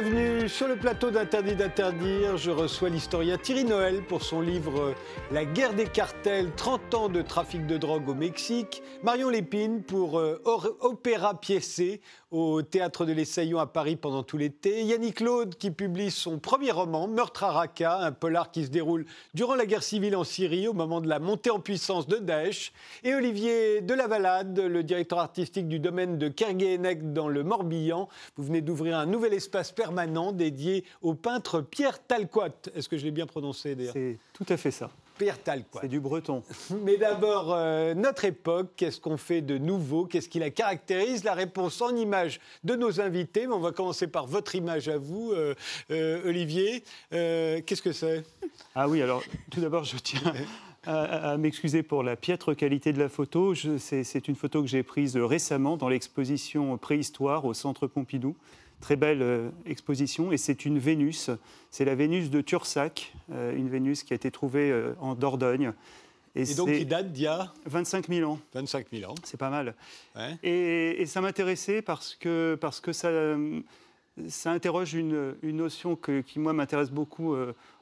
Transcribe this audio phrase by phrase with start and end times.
[0.00, 2.36] Bienvenue sur le plateau d'Interdit d'interdire.
[2.36, 4.94] Je reçois l'historien Thierry Noël pour son livre
[5.32, 8.80] La guerre des cartels, 30 ans de trafic de drogue au Mexique.
[9.02, 14.84] Marion Lépine pour euh, Opéra Piécé au Théâtre de l'Essaillon à Paris pendant tout l'été.
[14.84, 19.06] Yannick Claude qui publie son premier roman, Meurtre à Raqqa, un polar qui se déroule
[19.34, 22.72] durant la guerre civile en Syrie au moment de la montée en puissance de Daesh.
[23.02, 28.08] Et Olivier Delavalade, le directeur artistique du domaine de Kerguéhenec dans le Morbihan.
[28.36, 32.70] Vous venez d'ouvrir un nouvel espace permanent dédié au peintre Pierre Talquat.
[32.74, 33.94] Est-ce que je l'ai bien prononcé d'ailleurs?
[33.94, 34.90] C'est tout à fait ça.
[35.18, 35.36] Pierre.
[35.80, 36.42] C'est du breton.
[36.84, 40.06] Mais d'abord, euh, notre époque, qu'est-ce qu'on fait de nouveau?
[40.06, 41.24] Qu'est-ce qui la caractérise?
[41.24, 43.46] La réponse en image de nos invités.
[43.46, 45.54] Mais on va commencer par votre image à vous, euh,
[45.90, 46.84] euh, Olivier.
[47.10, 48.22] qu'est-ce que c'est?
[48.74, 50.32] Ah oui, alors tout d'abord, je tiens
[50.86, 53.54] à, m'excuser pour la piètre qualité de la photo.
[53.54, 58.36] C'est une photo que j'ai prise récemment dans l'exposition Préhistoire au Centre Pompidou.
[58.80, 61.30] Très belle euh, exposition et c'est une Vénus.
[61.70, 65.72] C'est la Vénus de Tursac, euh, une Vénus qui a été trouvée euh, en Dordogne.
[66.36, 68.38] Et, donc qui date d'il y a 25 000 ans.
[68.54, 69.14] 25 000 ans.
[69.24, 69.74] C'est pas mal.
[70.44, 73.10] Et, ça m'intéressait parce que, parce que ça,
[74.28, 77.34] ça interroge une, une notion que, qui, moi, m'intéresse beaucoup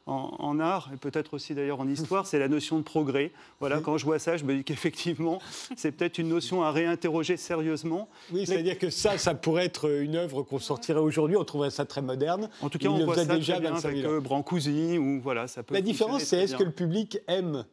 [0.06, 3.32] en, art, et peut-être aussi d'ailleurs en histoire, c'est la notion de progrès.
[3.60, 5.40] Voilà, quand je vois ça, je me dis qu'effectivement,
[5.76, 8.08] c'est peut-être une notion à réinterroger sérieusement.
[8.32, 11.84] Oui, c'est-à-dire que ça, ça pourrait être une œuvre qu'on sortirait aujourd'hui, on trouverait ça
[11.84, 12.48] très moderne.
[12.62, 15.74] En tout cas, on voit ça déjà bien avec euh, Brancusi, ou voilà, ça peut
[15.74, 17.64] La différence, c'est est-ce que le public aime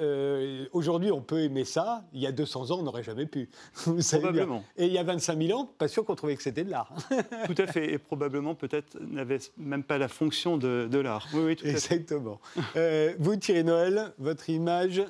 [0.00, 2.04] euh, aujourd'hui, on peut aimer ça.
[2.12, 3.48] Il y a 200 ans, on n'aurait jamais pu.
[3.74, 4.64] probablement.
[4.76, 6.92] Et il y a 25 000 ans, pas sûr qu'on trouvait que c'était de l'art.
[7.46, 7.92] tout à fait.
[7.92, 11.28] Et probablement, peut-être, n'avait même pas la fonction de, l'art.
[11.32, 12.40] Oui, oui, tout Exactement.
[12.56, 12.78] à fait.
[12.78, 15.02] Euh, vous, Thierry Noël, votre image,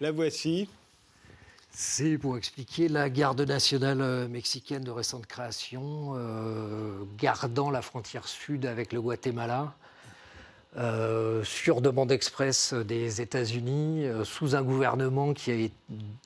[0.00, 0.68] la voici.
[1.70, 6.14] C'est pour expliquer la garde nationale euh, mexicaine de récente création,
[7.18, 9.74] gardant la frontière sud avec le Guatemala.
[10.78, 15.74] Euh, sur demande express des États-Unis, euh, sous un gouvernement qui a été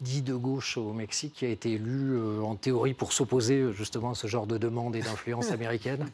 [0.03, 4.11] dit de gauche au Mexique, qui a été élu euh, en théorie pour s'opposer justement
[4.11, 6.07] à ce genre de demande et d'influence américaine.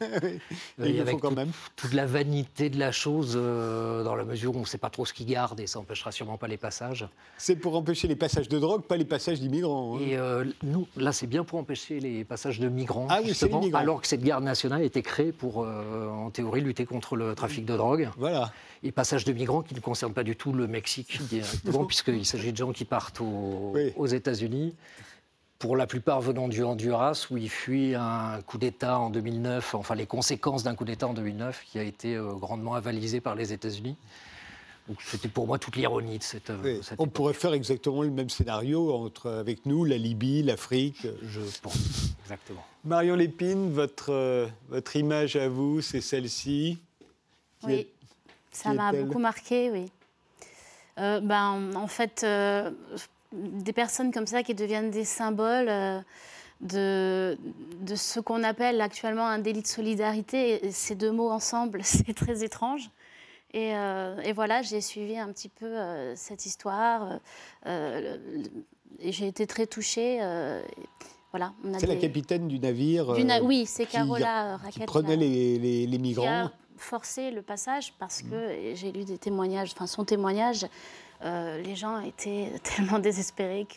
[0.77, 1.51] il avec quand même.
[1.75, 5.05] toute la vanité de la chose, dans la mesure où on ne sait pas trop
[5.05, 7.09] ce qu'ils gardent et ça n'empêchera sûrement pas les passages.
[7.37, 9.97] C'est pour empêcher les passages de drogue, pas les passages d'immigrants.
[9.97, 10.01] Hein.
[10.01, 14.07] Et nous, là, c'est bien pour empêcher les passages de migrants, ah, justement, alors que
[14.07, 18.09] cette garde nationale a été créée pour, en théorie, lutter contre le trafic de drogue.
[18.17, 18.28] Voilà.
[18.81, 22.51] Et passage de migrants qui ne concernent pas du tout le Mexique directement, puisqu'il s'agit
[22.51, 24.75] de gens qui partent aux États-Unis
[25.59, 29.93] pour la plupart venant du Honduras, où ils fuient un coup d'État en 2009, enfin
[29.93, 33.51] les conséquences d'un coup d'État en 2009 qui a été euh, grandement avalisé par les
[33.51, 33.97] États-Unis.
[34.87, 36.51] Donc c'était pour moi toute l'ironie de cette.
[36.63, 36.79] Oui.
[36.97, 41.05] On pourrait faire exactement le même scénario entre, avec nous, la Libye, l'Afrique.
[41.21, 42.65] Je pense, exactement.
[42.85, 46.79] Marion Lépine, votre, euh, votre image à vous, c'est celle-ci.
[47.63, 47.85] Oui.
[48.51, 49.91] Ça m'a beaucoup marqué, oui.
[50.99, 52.71] Euh, ben, en fait, euh,
[53.31, 55.99] des personnes comme ça qui deviennent des symboles euh,
[56.61, 57.37] de,
[57.81, 60.71] de, ce qu'on appelle actuellement un délit de solidarité.
[60.71, 62.89] ces deux mots ensemble, c'est très étrange.
[63.51, 65.73] Et, et voilà, j'ai suivi un petit peu
[66.13, 67.19] cette histoire.
[67.65, 70.19] et j'ai été très touchée.
[71.31, 73.15] voilà, c'est la capitaine du navire.
[73.41, 76.51] oui, c'est Carola qui, qui prenait les, les, les migrants
[76.81, 80.65] forcer le passage parce que j'ai lu des témoignages, enfin son témoignage,
[81.25, 83.67] euh, les gens étaient tellement désespérés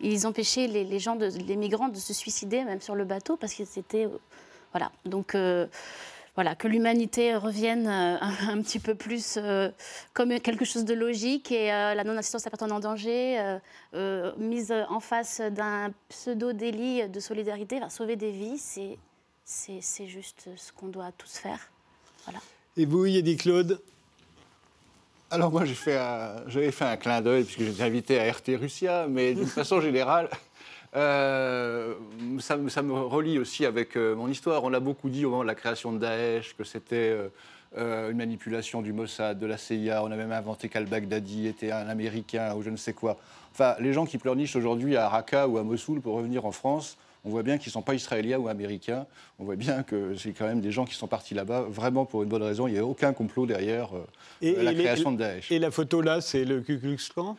[0.00, 3.36] qu'ils empêchaient les, les, gens, de, les migrants de se suicider même sur le bateau
[3.36, 4.06] parce qu'ils étaient...
[4.06, 4.18] Euh,
[4.72, 5.66] voilà, donc euh,
[6.34, 9.38] voilà, que l'humanité revienne un, petit peu plus
[10.14, 13.58] comme quelque chose de logique et la non-assistance à personne en danger,
[14.36, 18.58] mise en face d'un pseudo-délit de solidarité, sauver des vies,
[19.44, 21.70] c'est juste ce qu'on doit tous faire.
[22.76, 23.80] Et vous, Yedi Claude
[25.30, 29.34] alors moi, j'avais fait, fait, un clin d'œil puisque j'étais invité à RT Russia, mais
[29.34, 30.28] d'une façon générale,
[30.94, 31.94] euh,
[32.38, 34.62] ça, me relie aussi avec euh, mon histoire.
[34.62, 37.16] On a beaucoup dit au moment de la création de Daesh que c'était
[37.76, 40.04] euh, une manipulation du Mossad, de la CIA.
[40.04, 43.18] On a même inventé qu'al-Baghdadi était un Américain ou je ne sais quoi.
[43.50, 46.96] Enfin, les gens qui pleurnichent aujourd'hui à Raqqa ou à Mossoul pour revenir en France,
[47.24, 49.06] on voit bien qu'ils ne sont pas israéliens ou américains.
[49.38, 52.22] On voit bien que c'est quand même des gens qui sont partis là-bas vraiment pour
[52.22, 52.66] une bonne raison.
[52.66, 55.50] Il n'y a aucun complot derrière euh, la création de Daesh.
[55.50, 57.36] Et la photo là, c'est le Ku Klux Klan?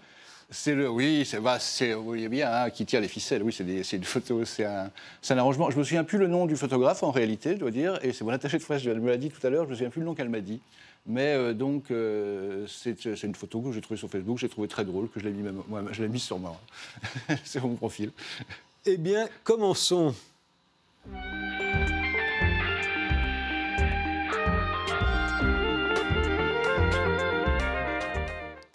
[0.51, 1.57] C'est le, oui, c'est bah,
[2.03, 3.41] oui, bien hein, qui tire les ficelles.
[3.41, 4.91] Oui, c'est une photo, c'est un,
[5.27, 5.71] un, arrangement.
[5.71, 8.23] Je me souviens plus le nom du photographe en réalité, je dois dire, et c'est
[8.23, 9.65] mon attaché de presse, elle me l'a dit tout à l'heure.
[9.65, 10.59] Je me souviens plus le nom qu'elle m'a dit.
[11.07, 14.85] Mais euh, donc, euh, c'est une photo que j'ai trouvée sur Facebook, j'ai trouvé très
[14.85, 16.59] drôle, que je l'ai mis, moi, je l'ai mise sur moi.
[17.43, 18.11] c'est mon profil.
[18.87, 20.13] Eh bien, commençons.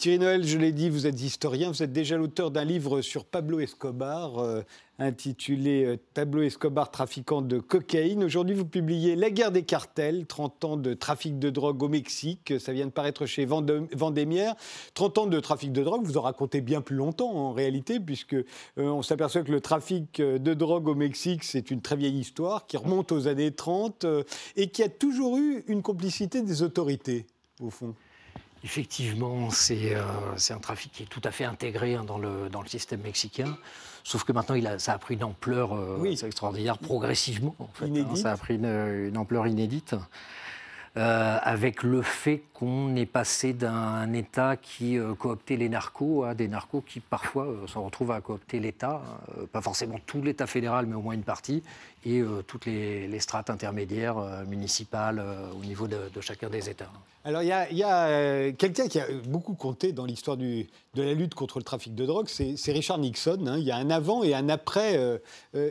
[0.00, 3.26] Thierry Noël, je l'ai dit, vous êtes historien, vous êtes déjà l'auteur d'un livre sur
[3.26, 4.62] Pablo Escobar, euh,
[4.98, 8.24] intitulé euh, Pablo Escobar, trafiquant de cocaïne.
[8.24, 12.54] Aujourd'hui, vous publiez La guerre des cartels, 30 ans de trafic de drogue au Mexique.
[12.58, 14.54] Ça vient de paraître chez Vendémiaire.
[14.94, 18.32] 30 ans de trafic de drogue, vous en racontez bien plus longtemps en réalité, puisque
[18.32, 18.46] euh,
[18.78, 22.78] on s'aperçoit que le trafic de drogue au Mexique, c'est une très vieille histoire qui
[22.78, 24.06] remonte aux années 30
[24.56, 27.26] et qui a toujours eu une complicité des autorités,
[27.60, 27.94] au fond.
[28.62, 32.60] Effectivement, euh, c'est un trafic qui est tout à fait intégré hein, dans, le, dans,
[32.60, 33.56] le, système mexicain.
[34.04, 37.54] Sauf que maintenant, il a, ça a pris une ampleur euh, extraordinaire, progressivement.
[37.58, 38.16] En fait, hein.
[38.16, 39.94] ça a pris une ampleur inédite.
[40.96, 46.34] Euh, avec le fait qu'on est passé d'un État qui euh, cooptait les narcos à
[46.34, 49.00] des narcos qui parfois euh, se retrouvent à coopter l'État,
[49.50, 51.62] pas forcément tout l'État fédéral, mais au moins une partie,
[52.04, 54.16] et toutes les, strates intermédiaires
[54.48, 55.22] municipales
[55.58, 56.90] au niveau de, chacun des États.
[57.26, 60.64] Alors il y a, quelqu'un qui a beaucoup compté dans l'histoire de
[60.94, 63.44] la lutte contre le trafic de drogue, c'est Richard Nixon.
[63.46, 63.58] Hein.
[63.58, 64.98] Il y a un avant et un après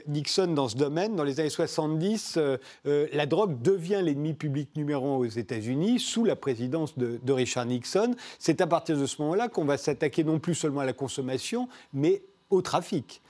[0.07, 1.15] Nixon dans ce domaine.
[1.15, 2.37] Dans les années 70,
[2.85, 8.15] la drogue devient l'ennemi public numéro aux États-Unis sous la présidence de, Richard Nixon.
[8.37, 11.67] C'est à partir de ce moment-là qu'on va s'attaquer non plus seulement à la consommation,
[11.93, 13.21] mais au trafic.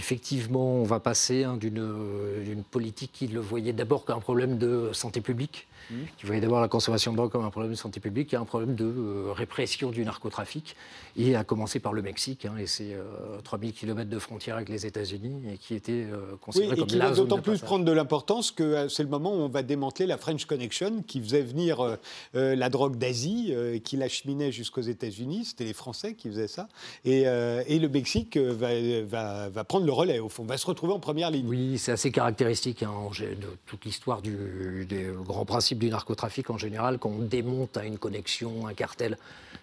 [0.00, 4.88] Effectivement, on va passer hein, d'une politique qui le voyait d'abord comme un problème de
[4.94, 5.94] santé publique Mmh.
[6.18, 8.44] qui voyait d'abord la consommation de drogue comme un problème de santé publique et un
[8.44, 10.76] problème de euh, répression du narcotrafic,
[11.16, 12.96] et à commencer par le Mexique, hein, et ses
[13.42, 16.98] 3000 km de frontière avec les États-Unis, et qui était euh, considéré oui, et qui
[16.98, 20.06] va d'autant plus prendre de l'importance que euh, c'est le moment où on va démanteler
[20.06, 21.98] la French Connection, qui faisait venir
[22.34, 23.54] la drogue d'Asie,
[23.84, 25.46] qui l'acheminait jusqu'aux États-Unis.
[25.46, 26.68] C'était les Français qui faisaient ça.
[27.04, 30.98] Et, et le Mexique va, va, prendre le relais, au fond, va se retrouver en
[30.98, 31.46] première ligne.
[31.46, 36.98] Oui, c'est assez caractéristique hein, de toute l'histoire des grands principes du narcotrafic en général,
[36.98, 39.18] quand on démonte à une connexion, un cartel,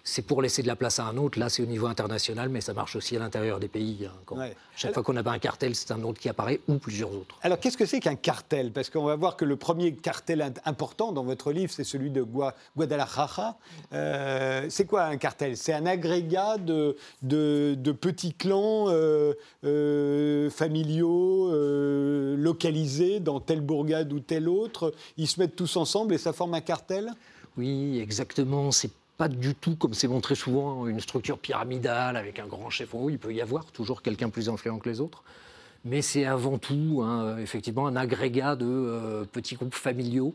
[0.08, 1.38] c'est pour laisser de la place à un autre.
[1.38, 4.08] Là, c'est au niveau international, mais ça marche aussi à l'intérieur des pays.
[4.30, 7.36] Hein, chaque fois qu'on a un cartel, c'est un autre qui apparaît ou plusieurs autres.
[7.42, 8.72] Alors, qu'est-ce que c'est qu'un cartel?
[8.72, 12.24] Parce qu'on va voir que le premier cartel important dans votre livre, c'est celui de
[12.76, 13.58] Guadalajara.
[13.92, 15.58] Euh, c'est quoi un cartel?
[15.58, 19.34] C'est un agrégat de, de, petits clans euh,
[19.64, 21.50] euh, familiaux
[22.34, 24.94] localisés dans telle bourgade ou telle autre.
[25.18, 27.12] Ils se mettent tous ensemble et ça forme un cartel?
[27.58, 28.70] Oui, exactement.
[28.70, 32.94] C'est pas du tout, comme c'est montré souvent, une structure pyramidale avec un grand chef
[32.94, 33.10] en.
[33.10, 35.24] Il peut y avoir toujours quelqu'un plus influent que les autres.
[35.84, 40.34] Mais c'est avant tout, hein, effectivement, un agrégat de euh, petits groupes familiaux,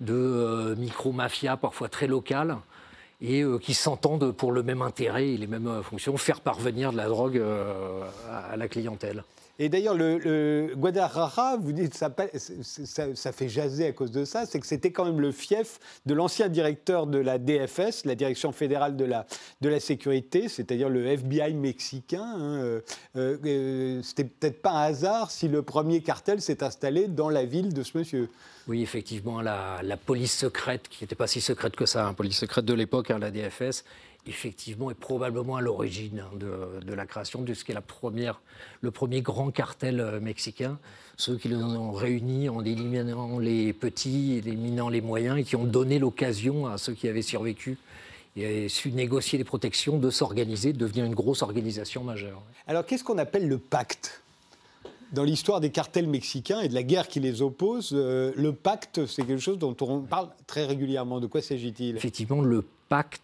[0.00, 2.58] de euh, micro-mafias parfois très locales,
[3.22, 6.98] et euh, qui s'entendent pour le même intérêt et les mêmes fonctions, faire parvenir de
[6.98, 7.42] la drogue
[8.30, 9.24] à la clientèle.
[9.62, 14.58] Et d'ailleurs, le, Guadalajara, vous dites, ça, ça, fait jaser à cause de ça, c'est
[14.58, 18.96] que c'était quand même le fief de l'ancien directeur de la DFS, la Direction fédérale
[18.96, 19.26] de la,
[19.60, 22.24] de la sécurité, c'est-à-dire le FBI mexicain.
[22.24, 22.80] Hein, euh,
[23.16, 27.74] euh, c'était peut-être pas un hasard si le premier cartel s'est installé dans la ville
[27.74, 28.30] de ce monsieur.
[28.66, 32.64] Oui, effectivement, la, police secrète, qui n'était pas si secrète que ça, hein, police secrète
[32.64, 33.84] de l'époque, hein, la DFS,
[34.30, 38.40] effectivement, est probablement à l'origine hein, de, la création de ce qui est la première,
[38.80, 40.78] le premier grand cartel euh, mexicain.
[41.16, 45.98] Ceux qui l'ont réuni en éliminant les petits, éliminant les moyens, et qui ont donné
[45.98, 47.76] l'occasion à ceux qui avaient survécu
[48.36, 52.40] et su négocier les protections de s'organiser, de devenir une grosse organisation majeure.
[52.68, 54.22] Alors, qu'est-ce qu'on appelle le pacte?
[55.12, 59.06] Dans l'histoire des cartels mexicains et de la guerre qui les oppose, euh, le pacte,
[59.06, 61.18] c'est quelque chose dont on parle très régulièrement.
[61.18, 61.96] De quoi s'agit-il?
[61.96, 62.64] Effectivement, le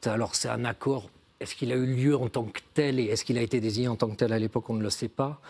[0.05, 1.11] alors c'est un accord.
[1.41, 3.89] Est-ce qu'il a eu lieu en tant que tel et est-ce qu'il a été désigné
[3.89, 5.41] en tant que tel à l'époque On ne le sait pas.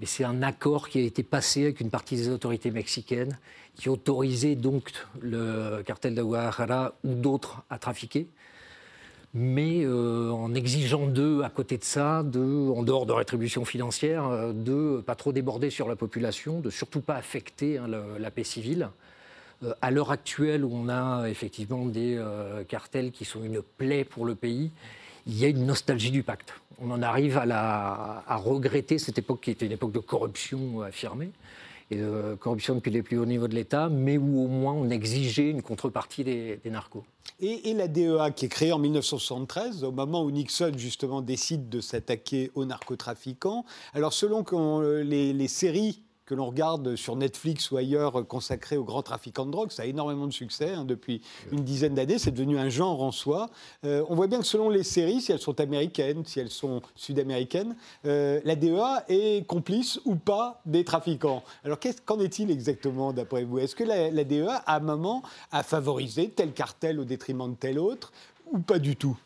[0.00, 3.38] Mais c'est un accord qui a été passé avec une partie des autorités mexicaines
[3.74, 8.28] qui autorisait donc le cartel de Guadalajara ou d'autres à trafiquer
[9.38, 14.26] mais euh, en exigeant d'eux, à côté de ça, de, en dehors de rétribution financière,
[14.26, 17.86] euh, de pas trop déborder sur la population, de surtout pas affecter hein,
[18.18, 18.88] la paix civile.
[19.64, 24.04] Euh, à l'heure actuelle, où on a effectivement des euh, cartels qui sont une plaie
[24.04, 24.70] pour le pays,
[25.26, 26.52] il y a une nostalgie du pacte.
[26.78, 31.30] On en arrive à, regretter cette époque qui était une époque de corruption affirmée
[31.90, 34.90] et de corruption depuis les plus hauts niveaux de l'État, mais où au moins on
[34.90, 37.04] exigeait une contrepartie des, narcos.
[37.40, 41.80] Et, la DEA qui est créée en 1973, au moment où Nixon justement décide de
[41.80, 43.64] s'attaquer aux narcotrafiquants.
[43.94, 44.44] Alors selon
[44.80, 49.52] les, les séries que l'on regarde sur Netflix ou ailleurs consacré aux grands trafiquants de
[49.52, 49.70] drogue.
[49.70, 52.18] Ça a énormément de succès hein, depuis une dizaine d'années.
[52.18, 53.48] C'est devenu un genre en soi.
[53.84, 56.82] Euh, on voit bien que selon les séries, si elles sont américaines, si elles sont
[56.96, 61.44] sud-américaines, euh, la DEA est complice ou pas des trafiquants.
[61.64, 63.60] Alors qu'en est-il exactement d'après vous?
[63.60, 67.56] Est-ce que la, la DEA, à un moment, a favorisé tel cartel au détriment de
[67.56, 68.12] tel autre
[68.50, 69.16] ou pas du tout?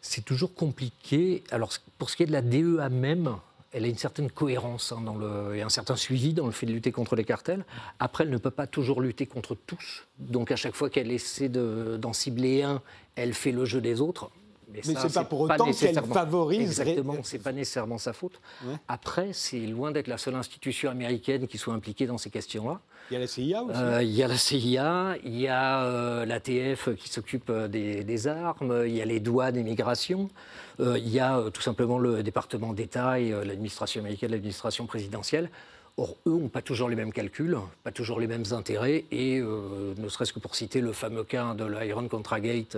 [0.00, 1.42] C'est toujours compliqué.
[1.50, 3.36] Alors, pour ce qui est de la DEA même,
[3.72, 6.66] elle a une certaine cohérence hein, dans le, et un certain suivi dans le fait
[6.66, 7.64] de lutter contre les cartels.
[7.98, 10.06] Après, elle ne peut pas toujours lutter contre tous.
[10.18, 12.82] Donc, à chaque fois qu'elle essaie d'en cibler un,
[13.16, 14.30] elle fait le jeu des autres.
[14.72, 16.80] Mais, ce n'est pas pour autant qu'elle favorise.
[16.80, 18.40] Exactement, c'est pas nécessairement sa faute.
[18.88, 22.80] Après, c'est loin d'être la seule institution américaine qui soit impliquée dans ces questions-là.
[23.10, 23.76] Il y a la CIA aussi.
[23.76, 28.26] Euh, il y a la CIA, il y a euh, l'ATF qui s'occupe euh, des,
[28.28, 30.30] armes, il y a les douanes et migrations,
[30.78, 35.50] il y a tout simplement le département d'État et l'administration américaine, l'administration présidentielle.
[35.98, 40.08] Or, eux n'ont pas toujours les mêmes calculs, pas toujours les mêmes intérêts, et ne
[40.08, 42.76] serait-ce que pour citer le fameux cas de l'Iron Contragate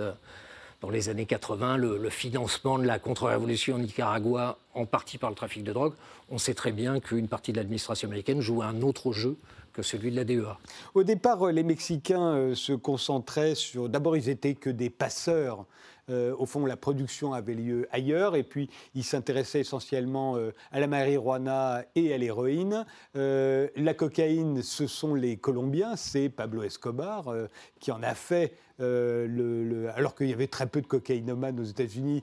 [0.85, 5.35] dans les années 80, le, financement de la contre-révolution au Nicaragua, en partie par le
[5.35, 5.93] trafic de drogue,
[6.29, 9.35] on sait très bien qu'une partie de l'administration américaine joue un autre jeu
[9.73, 10.59] que celui de la DEA.
[10.93, 13.89] Au départ, les Mexicains euh, se concentraient sur.
[13.89, 15.65] D'abord, ils étaient que des passeurs
[16.09, 20.79] euh, au fond, la production avait lieu ailleurs, et puis il s'intéressait essentiellement euh, à
[20.79, 22.85] la marijuana et à l'héroïne.
[23.15, 27.25] Euh, la cocaïne, ce sont les Colombiens, c'est Pablo Escobar
[27.79, 32.21] qui en a fait le, alors qu'il y avait très peu de cocaïnomanes aux États-Unis,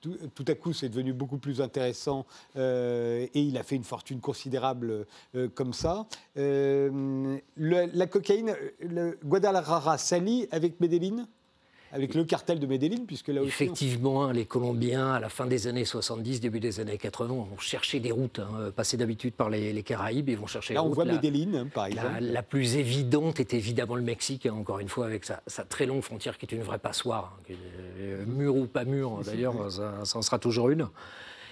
[0.00, 2.26] tout, à coup c'est devenu beaucoup plus intéressant
[2.56, 5.06] et il a fait une fortune considérable
[5.54, 6.06] comme ça.
[6.36, 11.26] la cocaïne, le Guadalajara s'allie avec Medellín?
[11.92, 13.48] Avec le cartel de Medellín, puisque là aussi...
[13.48, 17.98] Effectivement, les Colombiens, à la fin des années 70, début des années 80, ont cherché
[17.98, 21.54] des routes, hein, passées d'habitude par les, Caraïbes, ils vont chercher là, on voit Medellín,
[21.54, 22.18] hein, par exemple.
[22.20, 26.02] La, plus évidente est évidemment le Mexique, hein, encore une fois, avec sa, très longue
[26.02, 27.38] frontière qui est une vraie passoire.
[27.50, 30.88] Euh, mur ou pas mur, d'ailleurs, ça, en sera toujours une.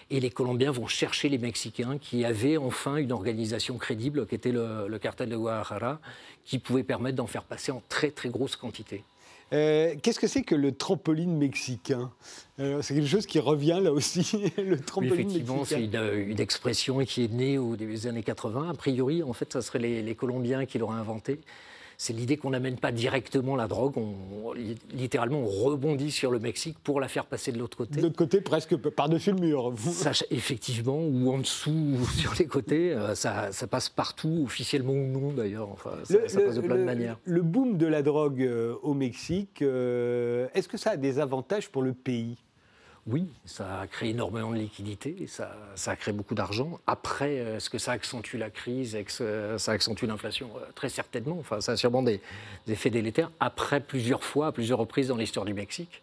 [0.09, 4.53] Et les Colombiens vont chercher les Mexicains qui avaient enfin une organisation crédible, qui était
[4.53, 5.99] le, le cartel de Guadalajara,
[6.45, 9.03] qui pouvait permettre d'en faire passer en très très grosse quantité.
[9.53, 12.11] Euh, qu'est-ce que c'est que le trampoline mexicain
[12.59, 17.25] euh, C'est quelque chose qui revient là aussi, le trampoline effectivement, c'est une, expression qui
[17.25, 18.71] est née au début des années 80.
[18.71, 21.41] A priori, en fait, ça serait les, les Colombiens qui l'auraient inventé
[21.99, 24.53] c'est l'idée qu'on n'amène pas directement la drogue, on,
[24.93, 27.97] littéralement on rebondit sur le Mexique pour la faire passer de l'autre côté.
[27.97, 29.73] De l'autre côté, presque par-dessus le mur.
[30.31, 35.33] effectivement, ou en dessous, ou sur les côtés, euh, ça, passe partout, officiellement ou non
[35.33, 35.69] d'ailleurs.
[35.71, 37.19] Enfin, ça, passe de plein de manières.
[37.25, 41.69] Le boom de la drogue euh, au Mexique, euh, est-ce que ça a des avantages
[41.71, 42.37] pour le pays?
[43.09, 45.53] Oui, ça a créé énormément de liquidités, ça,
[45.87, 46.81] a créé beaucoup d'argent.
[46.89, 50.51] Après, est-ce que ça accentue la crise, ça accentue l'inflation?
[50.57, 51.37] Euh, Très certainement.
[51.39, 52.21] Enfin, ça a sûrement des,
[52.67, 53.31] effets délétères.
[53.39, 56.03] Après, plusieurs fois, à plusieurs reprises dans l'histoire du Mexique,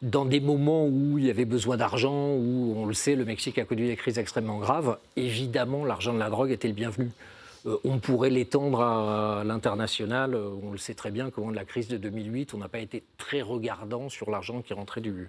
[0.00, 3.58] dans des moments où il y avait besoin d'argent, où on le sait, le Mexique
[3.58, 7.10] a connu des crises extrêmement graves, évidemment, l'argent de la drogue était le bienvenu.
[7.66, 10.34] Euh, on pourrait l'étendre à l'international.
[10.34, 12.68] Euh, on le sait très bien qu'au moment de la crise de 2008, on n'a
[12.68, 15.28] pas été très regardant sur l'argent qui rentrait du,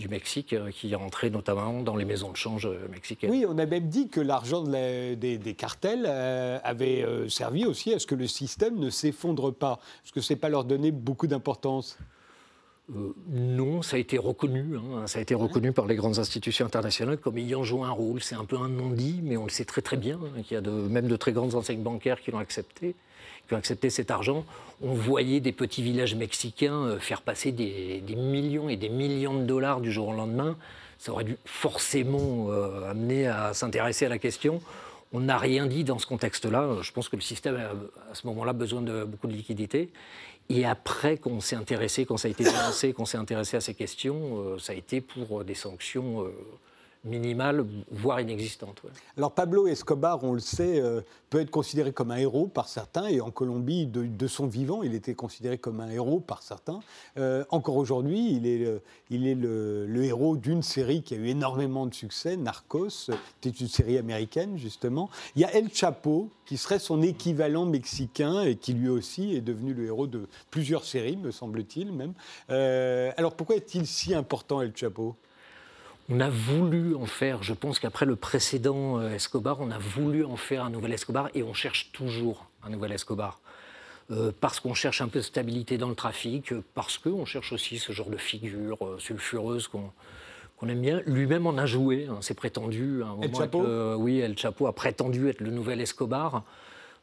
[0.00, 3.30] du Mexique, euh, qui est rentré notamment dans les maisons de change mexicaines.
[3.30, 8.16] Oui, on a même dit que l'argent des, cartels avait servi aussi à ce que
[8.16, 9.78] le système ne s'effondre pas.
[10.04, 11.98] Est-ce que ce n'est pas leur donner beaucoup d'importance
[12.96, 14.76] euh, non, ça a été reconnu.
[14.76, 15.06] Hein.
[15.06, 18.20] ça a été reconnu par les grandes institutions internationales comme ayant joué un rôle.
[18.20, 20.18] C'est un peu un non-dit, mais on le sait très très bien.
[20.22, 22.96] Hein, qu'il y a de, même de très grandes enseignes bancaires qui l'ont accepté,
[23.46, 24.44] qui ont accepté cet argent.
[24.82, 29.44] On voyait des petits villages mexicains euh, faire passer des, millions et des millions de
[29.44, 30.56] dollars du jour au lendemain.
[30.98, 34.60] Ça aurait dû forcément euh, amener à s'intéresser à la question.
[35.12, 36.76] On n'a rien dit dans ce contexte-là.
[36.82, 39.90] Je pense que le système a à ce moment-là besoin de beaucoup de liquidités.
[40.50, 43.74] Et après qu'on s'est intéressé, quand ça a été lancé, qu'on s'est intéressé à ces
[43.74, 46.30] questions, euh, ça a été pour des sanctions euh,
[47.04, 48.82] minimale, voire inexistante.
[49.16, 53.06] Alors Pablo Escobar, on le sait, euh, peut être considéré comme un héros par certains,
[53.06, 56.80] et en Colombie, de, son vivant, il était considéré comme un héros par certains.
[57.16, 61.28] Euh, encore aujourd'hui, il est, le, il est le, héros d'une série qui a eu
[61.28, 62.90] énormément de succès, Narcos,
[63.40, 65.08] c'était une série américaine justement.
[65.36, 69.40] Il y a El Chapo, qui serait son équivalent mexicain, et qui lui aussi est
[69.40, 72.12] devenu le héros de plusieurs séries, me semble-t-il même.
[72.50, 75.16] Euh, alors pourquoi est-il si important, El Chapo?
[76.10, 80.24] On a voulu en faire, je pense qu'après le précédent euh, Escobar, on a voulu
[80.24, 83.40] en faire un nouvel Escobar et on cherche toujours un nouvel Escobar.
[84.10, 87.78] Euh, parce qu'on cherche un peu de stabilité dans le trafic, parce qu'on cherche aussi
[87.78, 91.00] ce genre de figure euh, sulfureuse qu'on aime bien.
[91.06, 93.04] Lui-même en a joué, hein, c'est prétendu.
[93.04, 93.62] Un El Chapo
[93.94, 96.42] Oui, El Chapo a prétendu être le nouvel Escobar.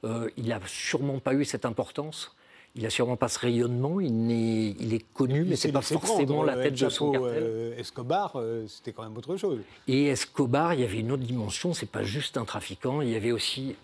[0.03, 2.35] il n'a sûrement pas eu cette importance
[2.77, 5.81] il n'a sûrement pas ce rayonnement, il est, il est connu, mais ce n'est pas
[5.81, 7.43] forcément la tête de son cartel.
[7.43, 9.59] Euh, Escobar, euh, c'était quand même autre chose.
[9.87, 13.15] Et Escobar, il y avait une autre dimension, c'est pas juste un trafiquant, il y
[13.15, 13.75] avait aussi,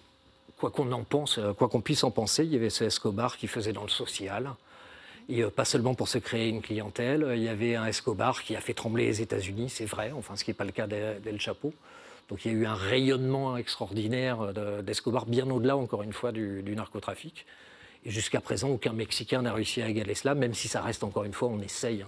[0.59, 3.37] quoi qu'on en pense, euh, quoi qu'on puisse en penser, il y avait ce Escobar
[3.37, 4.51] qui faisait dans le social,
[5.27, 8.61] Et pas seulement pour se créer une clientèle, il y avait un Escobar qui a
[8.61, 11.73] fait trembler les États-Unis, c'est vrai, enfin ce qui n'est pas le cas d'El Chapo.
[12.29, 16.75] Donc il y a eu un rayonnement extraordinaire d'Escobar, bien au-delà, encore une fois, du
[16.75, 17.45] narcotrafic.
[18.05, 21.31] Jusqu'à présent, aucun Mexicain n'a réussi à égaler cela, même si ça reste encore une
[21.31, 22.07] fois, on essaye hein,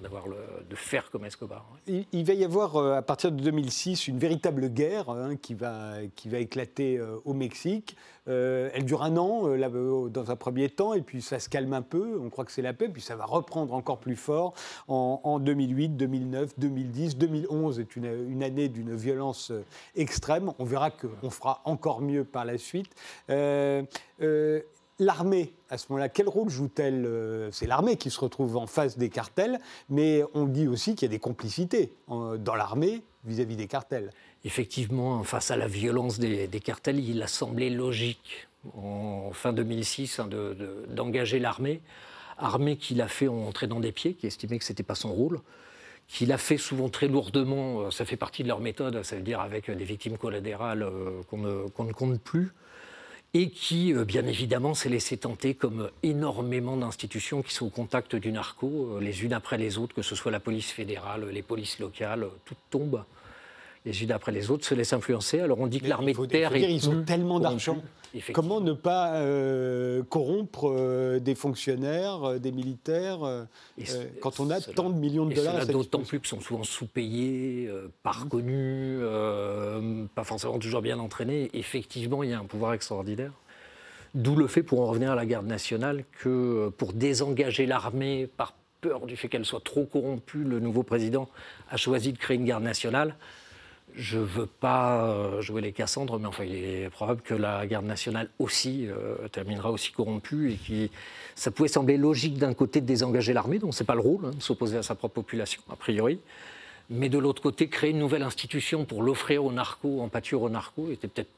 [0.69, 1.65] de faire comme Escobar.
[1.87, 6.01] Il, va y avoir euh, à partir de 2006 une véritable guerre hein, qui, va,
[6.33, 7.95] éclater euh, au Mexique.
[8.27, 9.47] Euh, elle dure un an
[10.09, 12.19] dans un premier temps, et puis ça se calme un peu.
[12.21, 14.53] On croit que c'est la paix, puis ça va reprendre encore plus fort
[14.89, 19.53] en, 2008, 2009, 2010, 2011 est une année d'une violence
[19.95, 20.51] extrême.
[20.59, 22.93] On verra qu'on fera encore mieux par la suite.
[24.97, 28.97] L'armée, à ce moment-là, quel rôle joue-t-elle euh, C'est l'armée qui se retrouve en face
[28.97, 29.59] des cartels,
[29.89, 34.11] mais on dit aussi qu'il y a des complicités dans l'armée vis-à-vis des cartels.
[34.45, 38.47] Effectivement, face à la violence des, cartels, il a semblé logique,
[38.77, 40.29] en fin 2006, hein,
[40.87, 41.81] d'engager l'armée.
[42.37, 45.13] Armée qu'il a fait en traînant des pieds, qui estimait que ce n'était pas son
[45.13, 45.41] rôle
[46.07, 49.23] qu'il a fait souvent très lourdement, euh, ça fait partie de leur méthode, ça veut
[49.23, 52.51] dire avec des victimes collatérales euh, qu'on ne, compte plus
[53.35, 58.15] et qui, euh, bien évidemment, s'est laissé tenter comme énormément d'institutions qui sont au contact
[58.15, 61.41] du narco, euh, les unes après les autres, que ce soit la police fédérale, les
[61.41, 63.03] polices locales, euh, toutes tombent
[63.85, 65.41] les unes après les autres, se laissent influencer.
[65.41, 67.83] Alors on dit que l'armée de terre est Ils ont tellement d'argent.
[68.33, 69.21] Comment ne pas
[70.09, 73.47] corrompre des fonctionnaires, des militaires,
[74.21, 77.69] quand on a tant de millions de dollars D'autant plus qu'ils sont souvent sous-payés,
[78.03, 78.99] pas reconnus,
[80.15, 81.49] pas forcément toujours bien entraînés.
[81.53, 83.31] Effectivement, il y a un pouvoir extraordinaire.
[84.13, 88.53] D'où le fait, pour en revenir à la garde nationale, que pour désengager l'armée par
[88.79, 91.27] peur du fait qu'elle soit trop corrompue, le nouveau président
[91.69, 93.15] a choisi de créer une garde nationale
[93.97, 97.65] je ne veux pas euh, jouer les Cassandres, mais enfin, il est probable que la
[97.65, 100.93] garde nationale aussi euh, terminera aussi corrompue et que
[101.35, 104.25] ça pouvait sembler logique d'un côté de désengager l'armée, dont ce n'est pas le rôle,
[104.25, 106.19] hein, de s'opposer à sa propre population, a priori,
[106.89, 110.49] mais de l'autre côté, créer une nouvelle institution pour l'offrir aux narcos, en pâture aux
[110.49, 111.31] narcos, était peut-être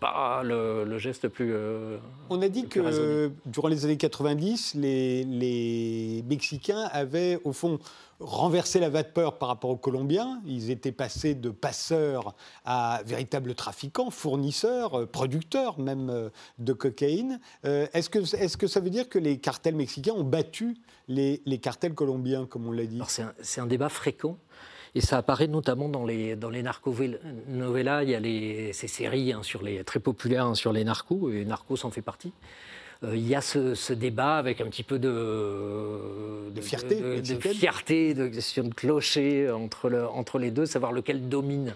[0.00, 1.52] pas le, geste plus.
[1.54, 1.96] Euh,
[2.28, 7.78] On a dit que durant les années 90, les, les Mexicains avaient, au fond,
[8.20, 10.40] renverser la vapeur par rapport aux Colombiens.
[10.46, 17.40] Ils étaient passés de passeurs à véritables trafiquants, fournisseurs, euh, producteurs même euh, de cocaïne.
[17.64, 20.76] Euh, est-ce que, est que ça veut dire que les cartels mexicains ont battu
[21.08, 23.00] les, cartels colombiens, comme on l'a dit?
[23.42, 24.38] C'est un, débat fréquent.
[24.94, 28.02] Et ça apparaît notamment dans les, dans les narco-novellas.
[28.04, 31.30] Il y a les, ces séries hein, sur les, très populaires hein, sur les narcos,
[31.30, 32.32] et Narcos en fait partie.
[33.04, 38.14] Euh, il y a ce, débat avec un petit peu de, de, fierté, de, fierté,
[38.14, 41.74] de question de clocher entre, le, entre les deux, savoir lequel domine.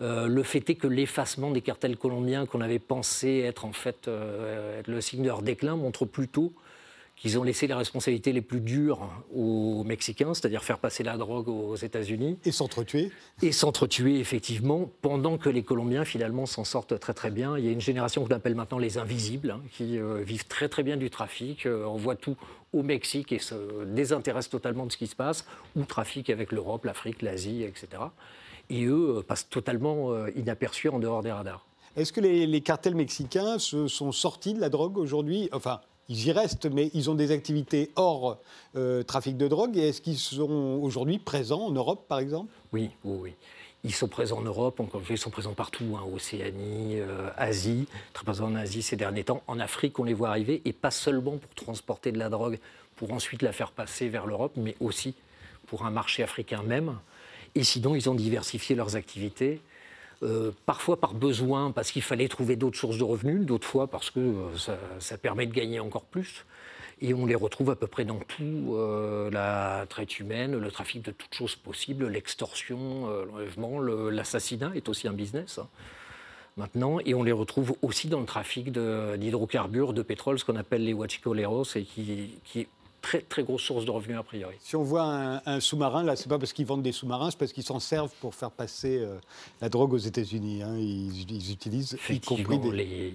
[0.00, 4.08] Euh, le fait est que l'effacement des cartels colombiens qu'on avait pensé être en fait
[4.08, 6.52] euh, le signe de leur déclin montre plutôt
[7.16, 11.48] qu'ils ont laissé les responsabilités les plus dures aux Mexicains, c'est-à-dire faire passer la drogue
[11.48, 12.38] aux États-Unis.
[12.44, 13.12] Et s'entretuer.
[13.40, 17.56] Et s'entretuer, effectivement, pendant que les Colombiens, finalement, s'en sortent très très bien.
[17.56, 20.68] Il y a une génération qu'on appelle maintenant les invisibles, hein, qui euh, vivent très
[20.68, 22.36] très bien du trafic, euh, on voit tout
[22.72, 25.46] au Mexique et se désintéressent totalement de ce qui se passe,
[25.76, 27.88] ou trafic avec l'Europe, l'Afrique, l'Asie, etc.
[28.70, 31.64] Et eux euh, passent totalement inaperçus en dehors des radars.
[31.96, 35.48] Est-ce que les, les, cartels mexicains se sont sortis de la drogue aujourd'hui?
[35.52, 38.38] Enfin, ils y restent, mais ils ont des activités hors
[38.76, 39.76] euh, trafic de drogue.
[39.76, 42.52] Est-ce qu'ils sont aujourd'hui présents en Europe, par exemple?
[42.72, 43.34] Oui, oui, oui.
[43.86, 48.46] Ils sont présents en Europe, ils sont présents partout, hein, Océanie, euh, Asie, très présents
[48.46, 49.42] en Asie ces derniers temps.
[49.46, 52.58] En Afrique, on les voit arriver, et pas seulement pour transporter de la drogue,
[52.96, 55.14] pour ensuite la faire passer vers l'Europe, mais aussi
[55.66, 56.96] pour un marché africain même.
[57.54, 59.60] Et sinon, ils ont diversifié leurs activités.
[60.24, 64.10] Euh, parfois par besoin, parce qu'il fallait trouver d'autres sources de revenus, d'autres fois parce
[64.10, 66.46] que euh, ça, permet de gagner encore plus.
[67.02, 71.02] Et on les retrouve à peu près dans tout, euh, la traite humaine, le trafic
[71.02, 75.58] de toutes choses possibles, l'extorsion, l'enlèvement, l'assassinat est aussi un business.
[75.58, 75.68] Hein,
[76.56, 80.84] maintenant, et on les retrouve aussi dans le trafic d'hydrocarbures, de, pétrole, ce qu'on appelle
[80.84, 82.68] les huachicoleros, et qui, qui
[83.04, 84.54] très très grosse source de revenus a priori.
[84.60, 87.52] Si on voit un, sous-marin, là, c'est pas parce qu'ils vendent des sous-marins, c'est parce
[87.52, 89.18] qu'ils s'en servent pour faire passer euh,
[89.60, 90.62] la drogue aux États-Unis.
[90.62, 90.78] Hein.
[90.78, 93.14] Ils, utilisent, y compris les,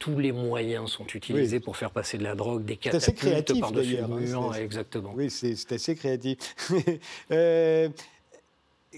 [0.00, 4.08] tous les moyens sont utilisés pour faire passer de la drogue, des catapultes par-dessus le
[4.08, 5.12] mur, exactement.
[5.14, 6.38] Oui, c'est assez créatif.
[7.30, 7.88] euh,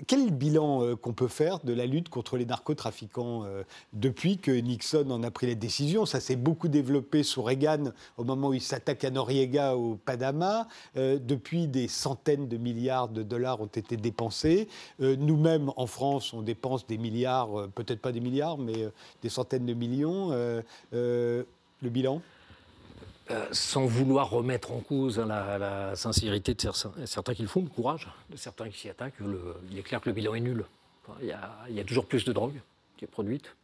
[0.07, 4.51] quel bilan euh, qu'on peut faire de la lutte contre les narcotrafiquants euh, depuis que
[4.51, 8.55] Nixon en a pris la décision Ça s'est beaucoup développé sous Reagan au moment où
[8.55, 10.69] il s'attaque à Noriega au Panama.
[10.97, 14.69] Euh, depuis, des centaines de milliards de dollars ont été dépensés.
[14.99, 18.89] Nous-mêmes, en France, on dépense des milliards, peut-être pas des milliards, mais
[19.23, 20.31] des centaines de millions.
[20.93, 21.45] le
[21.83, 22.21] bilan?
[23.31, 26.61] Euh, sans vouloir remettre en cause hein, la, sincérité de
[27.07, 29.15] certains qui le font, le courage de certains qui s'y attaquent,
[29.71, 30.67] il est clair que le bilan est nul.
[31.23, 32.61] il, y a, toujours plus de drogue
[32.99, 33.55] qui est produite.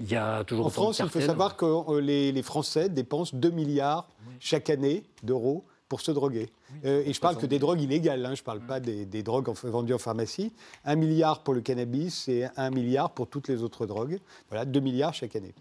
[0.00, 3.48] Il y a toujours en France, il faut savoir que euh, les, Français dépensent 2
[3.50, 4.06] milliards
[4.38, 6.50] chaque année d'euros pour se droguer.
[6.84, 9.22] Euh, et je parle que des drogues illégales, hein, je ne parle pas des, des,
[9.22, 10.52] drogues vendues en pharmacie.
[10.84, 14.18] 1 milliard pour le cannabis et 1 milliard pour toutes les autres drogues.
[14.50, 15.54] Voilà, 2 milliards chaque année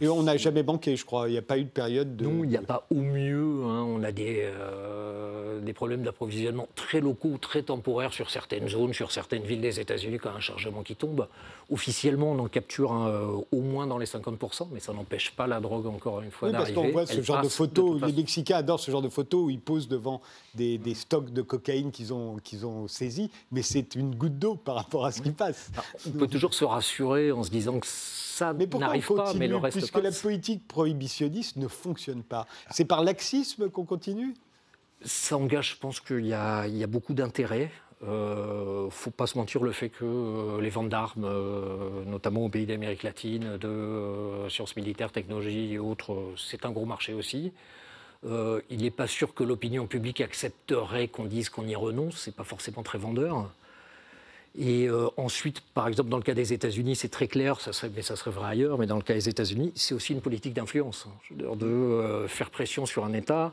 [0.00, 1.28] et on n'a jamais banqué, je crois.
[1.28, 2.24] Il n'y a pas eu de période de.
[2.24, 3.62] Non, il n'y a pas au mieux.
[3.64, 3.84] Hein.
[3.86, 9.12] on a des, euh, des problèmes d'approvisionnement très locaux, très temporaires sur certaines zones, sur
[9.12, 11.28] certaines villes des États-Unis quand un chargement qui tombe.
[11.70, 15.60] Officiellement, on en capture euh, au moins dans les 50%, mais ça n'empêche pas la
[15.60, 18.00] drogue, encore une fois, oui, Parce qu'on voit ce genre de photos.
[18.02, 20.20] les Mexicains adorent ce genre de photos où ils posent devant
[20.54, 24.74] des, stocks de cocaïne qu'ils ont, qu'ils ont saisis, mais c'est une goutte d'eau par
[24.74, 25.70] rapport à ce qui passe.
[26.06, 27.86] on peut toujours se rassurer en se disant que
[28.36, 32.46] ça n'arrive pas, mais le reste Puisque la politique prohibitionniste ne fonctionne pas?
[32.70, 34.34] C'est par laxisme qu'on continue?
[35.02, 37.70] Ça engage, je pense qu'il y, y, a beaucoup d'intérêt.
[38.02, 42.04] Il euh, ne faut pas se mentir le fait que euh, les ventes d'armes, euh,
[42.04, 47.14] notamment au pays d'Amérique latine, de sciences militaires, technologies et autres, c'est un gros marché
[47.14, 47.52] aussi.
[48.24, 52.44] il n'est pas sûr que l'opinion publique accepterait qu'on dise qu'on y renonce, c'est pas
[52.44, 53.50] forcément très vendeur.
[54.58, 57.90] Et euh, ensuite, par exemple, dans le cas des États-Unis, c'est très clair, ça serait,
[57.94, 60.54] mais ça serait vrai ailleurs, mais dans le cas des États-Unis, c'est aussi une politique
[60.54, 61.34] d'influence, hein.
[61.56, 63.52] de euh, faire pression sur un État,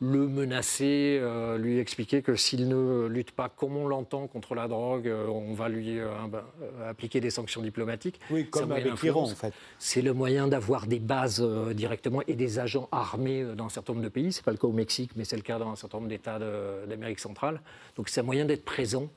[0.00, 4.68] le menacer, euh, lui expliquer que s'il ne lutte pas comme on l'entend contre la
[4.68, 5.98] drogue, on va lui
[6.30, 6.46] bah,
[6.86, 8.20] appliquer des sanctions diplomatiques.
[8.30, 9.54] Oui, comme avec l'Iran, en fait.
[9.78, 11.42] C'est le moyen d'avoir des bases
[11.74, 14.32] directement et des agents armés dans un certain nombre de pays.
[14.32, 16.10] Ce n'est pas le cas au Mexique, mais c'est le cas dans un certain nombre
[16.10, 16.38] d'États
[16.86, 17.62] d'Amérique centrale.
[17.96, 19.08] Donc c'est un moyen d'être présent.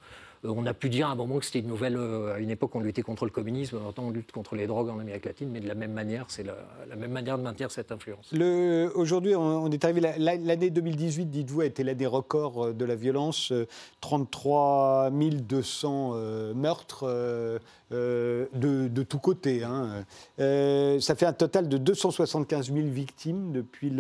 [0.46, 1.98] Euh, on a pu dire à un moment que c'était une nouvelle.
[1.98, 4.90] Euh, à une époque, on luttait contre le communisme, maintenant on lutte contre les drogues
[4.90, 7.92] en Amérique latine, mais de la même manière, c'est la, même manière de maintenir cette
[7.92, 8.34] influence.
[8.96, 10.02] Aujourd'hui, on, est arrivé.
[10.18, 13.54] L'année 2018, dites-vous, a été l'année record euh, de la violence
[14.02, 16.14] 33 200
[16.56, 17.06] meurtres
[17.92, 19.64] de, de tous côtés.
[19.64, 20.06] Hein.
[20.38, 23.92] ça fait un total de 275 000 victimes depuis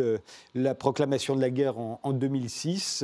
[0.55, 3.03] la proclamation de la guerre en, en 2006,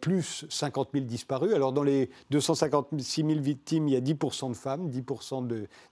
[0.00, 1.54] plus 50 000 disparus.
[1.54, 5.02] Alors, dans les les 256 000 victimes, il y a 10% de femmes, 10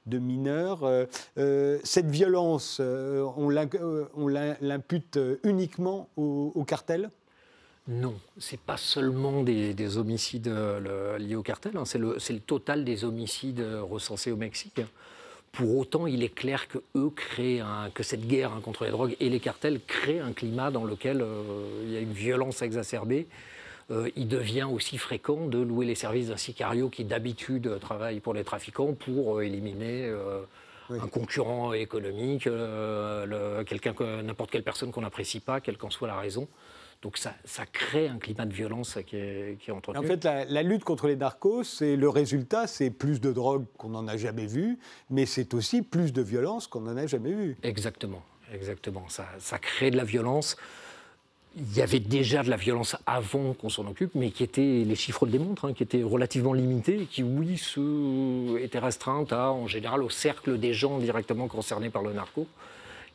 [0.07, 0.85] de, mineurs.
[0.85, 1.05] Euh,
[1.39, 3.49] euh, cette violence, euh, on
[4.29, 7.11] l'impute uniquement au, cartel?
[7.89, 10.53] Non, ce n'est pas seulement des, homicides
[11.19, 11.85] liés au cartel, hein.
[11.85, 14.81] c'est le, le, total des homicides recensés au Mexique.
[15.53, 17.63] Pour autant, il est clair que eux créent
[17.95, 21.25] que cette guerre hein, contre les drogues et les cartels crée un climat dans lequel
[21.85, 23.27] il y a une violence exacerbée
[23.91, 28.35] euh, il devient aussi fréquent de louer les services d'un sicario qui d'habitude travaille pour
[28.35, 30.43] les trafiquants pour euh, éliminer euh,
[30.91, 32.49] un concurrent économique,
[33.67, 36.49] quelqu'un n'importe quelle personne qu'on n'apprécie pas, quelle qu'en soit la raison.
[37.03, 37.33] Donc ça,
[37.73, 40.05] crée un climat de violence qui est, qui entretenu.
[40.05, 43.91] En fait, la, lutte contre les narcos, c'est le résultat, c'est plus de drogue qu'on
[43.91, 47.57] n'en a jamais vu, mais c'est aussi plus de violence qu'on n'en a jamais vu.
[47.63, 49.07] Exactement, exactement.
[49.09, 50.57] ça crée de la violence
[51.59, 54.95] il y avait déjà de la violence avant qu'on s'en occupe, mais qui était, les
[54.95, 59.51] chiffres le démontrent, hein, qui était relativement limitée et qui, oui, se, était restreinte à,
[59.51, 62.47] en général au cercle des gens directement concernés par le narco.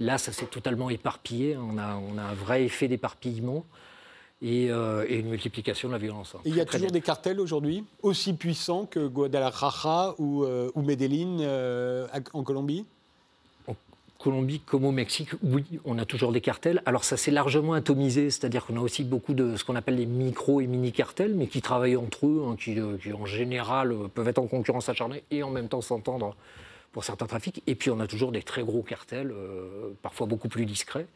[0.04, 1.56] Là, ça s'est totalement éparpillé.
[1.56, 3.66] On a, on a un vrai effet d'éparpillement.
[4.42, 6.36] Et, euh, une multiplication de la violence.
[6.36, 6.42] Hein.
[6.44, 11.39] il y a toujours des cartels aujourd'hui, aussi puissants que Guadalajara ou, euh, ou Medellín
[11.39, 12.86] euh, en Colombie?
[14.20, 16.82] Colombie comme au Mexique, oui, on a toujours des cartels.
[16.86, 20.06] Alors ça s'est largement atomisé, c'est-à-dire qu'on a aussi beaucoup de ce qu'on appelle les
[20.06, 22.78] micro et mini-cartels, mais qui travaillent entre eux, hein, qui,
[23.13, 26.36] en général peuvent être en concurrence acharnée et en même temps s'entendre
[26.93, 27.62] pour certains trafics.
[27.67, 31.08] Et puis on a toujours des très gros cartels, euh, parfois beaucoup plus discrets,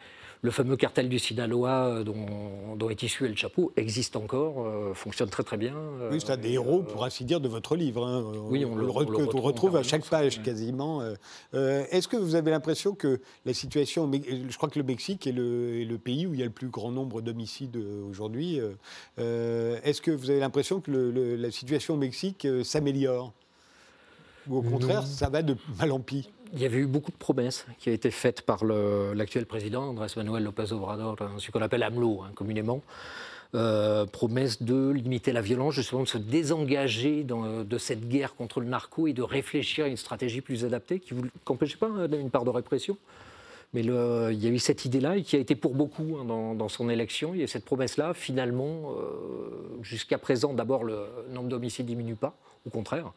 [0.42, 5.30] le fameux cartel du Sinaloa euh, dont, est issu El Chapo existe encore, euh, fonctionne
[5.30, 5.76] très très bien.
[6.12, 8.06] oui, c'est un des héros, pour ainsi dire, de votre livre.
[8.06, 8.24] Hein.
[8.50, 11.02] Oui, on, le, retrouve, à chaque page quasiment.
[11.54, 15.98] Est-ce que vous avez l'impression que la situation, je crois que le Mexique est le,
[15.98, 17.78] pays où il y a le plus grand nombre d'homicides
[18.10, 18.60] aujourd'hui.
[19.18, 23.34] Est-ce que vous avez l'impression que la situation au Mexique s'améliore?
[24.50, 27.18] Ou au contraire, ça va de mal en pis il y avait eu beaucoup de
[27.18, 31.62] promesses qui ont été faites par l'actuel président, Andrés Manuel López Obrador, hein, ce qu'on
[31.62, 32.82] appelle AMLO hein, communément.
[33.56, 38.68] Euh, promesse de limiter la violence, justement de se désengager de cette guerre contre le
[38.68, 41.14] narco et de réfléchir à une stratégie plus adaptée qui
[41.48, 42.98] n'empêchait pas hein, une part de répression.
[43.74, 46.70] Mais le, il y a eu cette idée-là et qui a été pour beaucoup dans,
[46.70, 47.34] son élection.
[47.34, 48.14] Il y a cette promesse-là.
[48.14, 53.14] Finalement, euh, jusqu'à présent, d'abord, le nombre d'homicides ne diminue pas, au contraire.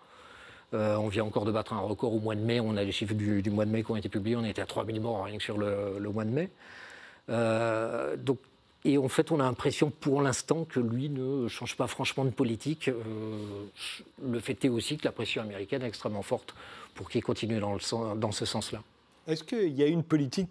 [0.73, 2.61] Euh, on vient encore de battre un record au mois de mai.
[2.61, 4.37] On a les chiffres du, mois de mai qui ont été publiés.
[4.37, 6.51] On était à 3000 morts rien que sur le, mois de mai.
[8.19, 8.39] donc,
[8.85, 12.31] et en fait, on a l'impression pour l'instant que lui ne change pas franchement de
[12.31, 12.91] politique.
[14.25, 16.55] le fait est aussi que la pression américaine est extrêmement forte
[16.95, 18.83] pour qu'il continue dans ce sens-là.
[19.27, 20.49] Est-ce qu'il y a une politique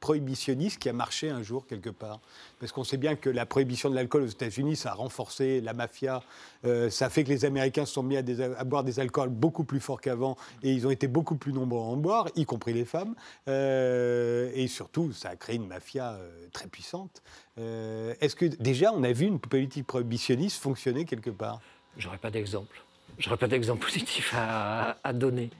[0.00, 2.20] prohibitionniste qui a marché un jour quelque part?
[2.60, 5.74] Parce qu'on sait bien que la prohibition de l'alcool aux États-Unis, ça a renforcé la
[5.74, 6.22] mafia,
[6.64, 9.80] euh, ça fait que les Américains se sont mis à, boire des alcools beaucoup plus
[9.80, 12.84] forts qu'avant et ils ont été beaucoup plus nombreux à en boire, y compris les
[12.84, 13.14] femmes.
[13.48, 17.22] Euh, et surtout, ça a créé une mafia euh, très puissante.
[17.56, 21.60] Est-ce que déjà on a vu une politique prohibitionniste fonctionner quelque part?
[21.98, 22.82] J'aurais pas d'exemple.
[23.18, 25.50] J'aurais pas d'exemple positif à donner.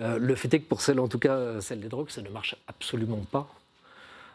[0.00, 2.28] Euh, le fait est que pour celle, en tout cas, celle des drogues, ça ne
[2.28, 3.48] marche absolument pas.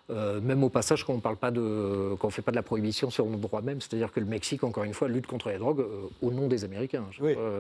[0.10, 2.64] Euh, même au passage, quand on parle pas de, quand on fait pas de la
[2.64, 5.58] prohibition sur le droit même, c'est-à-dire que le Mexique, encore une fois, lutte contre les
[5.58, 7.06] drogues euh, au nom des Américains,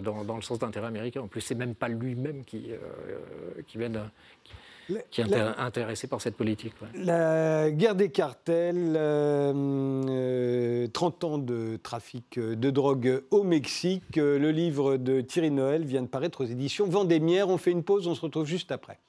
[0.03, 1.21] dans, le sens d'intérêt américain.
[1.21, 2.71] En plus, c'est même pas lui-même qui,
[3.67, 3.91] qui vient
[4.43, 4.53] qui
[4.89, 6.73] est intéressé par cette politique.
[6.95, 10.87] La guerre des cartels, 30 euh, euh,
[11.23, 14.15] ans de trafic de drogue au Mexique.
[14.15, 17.49] Le livre de Thierry Noël vient de paraître aux éditions Vendémiaire.
[17.49, 18.99] On fait une pause, on se retrouve juste après.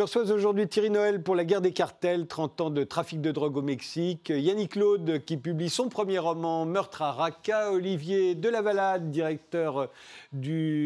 [0.00, 3.32] Je reçois aujourd'hui Thierry Noël pour La guerre des cartels, 30 ans de trafic de
[3.32, 4.30] drogue au Mexique.
[4.34, 7.70] Yannick Claude qui publie son premier roman Meurtre à Raqqa.
[7.70, 9.90] Olivier Delavalade, directeur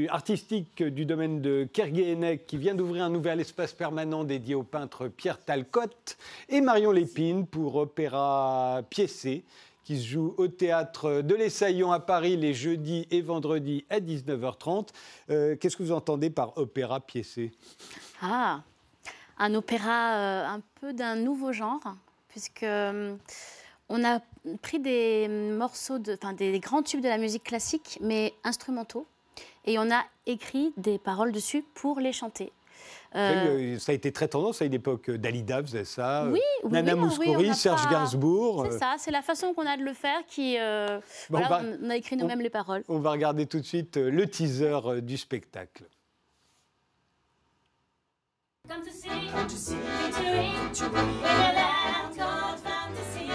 [0.09, 5.07] artistique du domaine de Kerguéhenec, qui vient d'ouvrir un nouvel espace permanent dédié au peintre
[5.07, 6.17] Pierre Talcotte.
[6.49, 9.45] Et Marion Lépine pour Opéra Piécé
[9.85, 14.89] qui se joue au théâtre de l'Essaillon à Paris les jeudis et vendredis à 19h30.
[15.31, 17.53] Euh, qu'est-ce que vous entendez par opéra piécé?
[18.23, 18.63] Ah,
[19.39, 21.97] un opéra euh, un peu d'un nouveau genre,
[22.29, 23.17] puisque euh,
[23.89, 24.21] on a
[24.63, 29.07] pris des morceaux, de, enfin des, grands tubes de la musique classique, mais instrumentaux,
[29.65, 32.53] et on a écrit des paroles dessus pour les chanter.
[33.17, 35.09] Euh, ça a été très tendance à une époque.
[35.09, 36.27] Dalida faisait ça.
[36.29, 38.67] Oui, Nana Mouskouri, Serge Gainsbourg.
[38.71, 40.57] C'est ça, c'est la façon qu'on a de le faire qui.
[41.31, 42.83] voilà, on, a écrit nous-mêmes les paroles.
[42.89, 45.85] On va regarder tout de suite le teaser du spectacle.
[48.67, 53.29] Come to see, come to see, victory, victory, in the land called fantasy.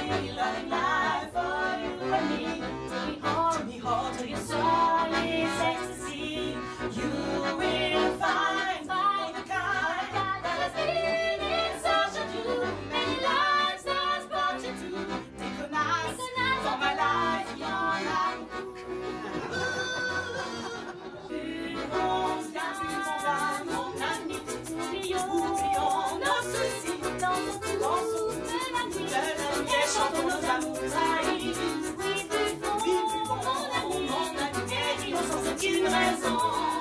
[30.59, 30.75] Vive
[33.27, 36.78] com o nome de Deus, nossa razão.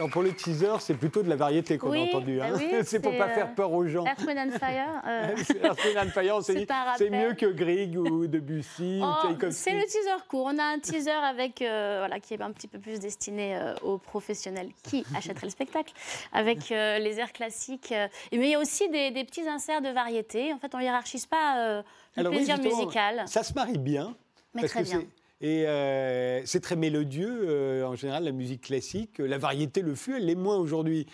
[0.00, 0.10] Raison.
[0.10, 2.40] pour le teaser, c'est plutôt de la variété qu'on a entendu.
[2.40, 2.52] Hein.
[2.52, 4.04] Bah c'est pour pas faire euh, peur aux gens.
[4.04, 5.02] Earth, and Fire.
[5.06, 5.34] Euh...
[6.02, 10.46] and Fire, c'est mieux que Grieg ou Debussy oh, C'est le teaser court.
[10.52, 13.74] On a un teaser avec, euh, voilà, qui est un petit peu plus destiné euh,
[13.82, 15.92] aux professionnels qui achèteraient le spectacle,
[16.32, 17.92] avec les airs classiques.
[18.32, 20.52] mais il y a aussi des, petits inserts de variété.
[20.52, 21.82] En fait, on hiérarchise pas
[22.16, 23.24] le plaisir musical.
[23.26, 24.14] Ça se marie bien.
[24.54, 25.02] Mais très bien.
[25.40, 29.18] Et euh, c'est très mélodieux, euh, en général, la musique classique.
[29.18, 31.06] La variété le fut, elle l'est moins aujourd'hui.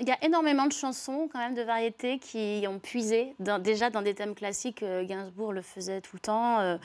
[0.00, 4.02] Il y a énormément de chansons, quand même, de variété qui ont puisé déjà dans
[4.02, 4.82] des thèmes classiques.
[4.82, 6.78] Euh, Gainsbourg le faisait tout le temps,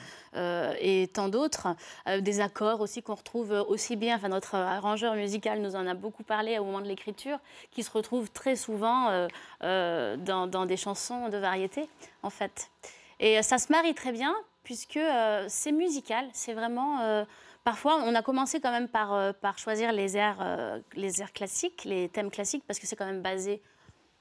[0.80, 1.70] et tant d'autres.
[2.22, 4.16] des accords aussi qu'on retrouve aussi bien.
[4.16, 7.40] Enfin, notre arrangeur musical nous en a beaucoup parlé au moment de l'écriture,
[7.72, 9.28] qui se retrouvent très souvent
[9.60, 11.90] dans, dans, des chansons de variété,
[12.22, 12.70] en fait.
[13.20, 14.34] Et ça se marie très bien
[14.70, 16.30] puisque euh, c'est musical.
[16.32, 17.00] C'est vraiment.
[17.00, 17.26] Euh,
[17.64, 20.46] parfois, on a commencé quand même par, euh, choisir les airs,
[20.94, 23.64] les airs classiques, les thèmes classiques, parce que c'est quand même basé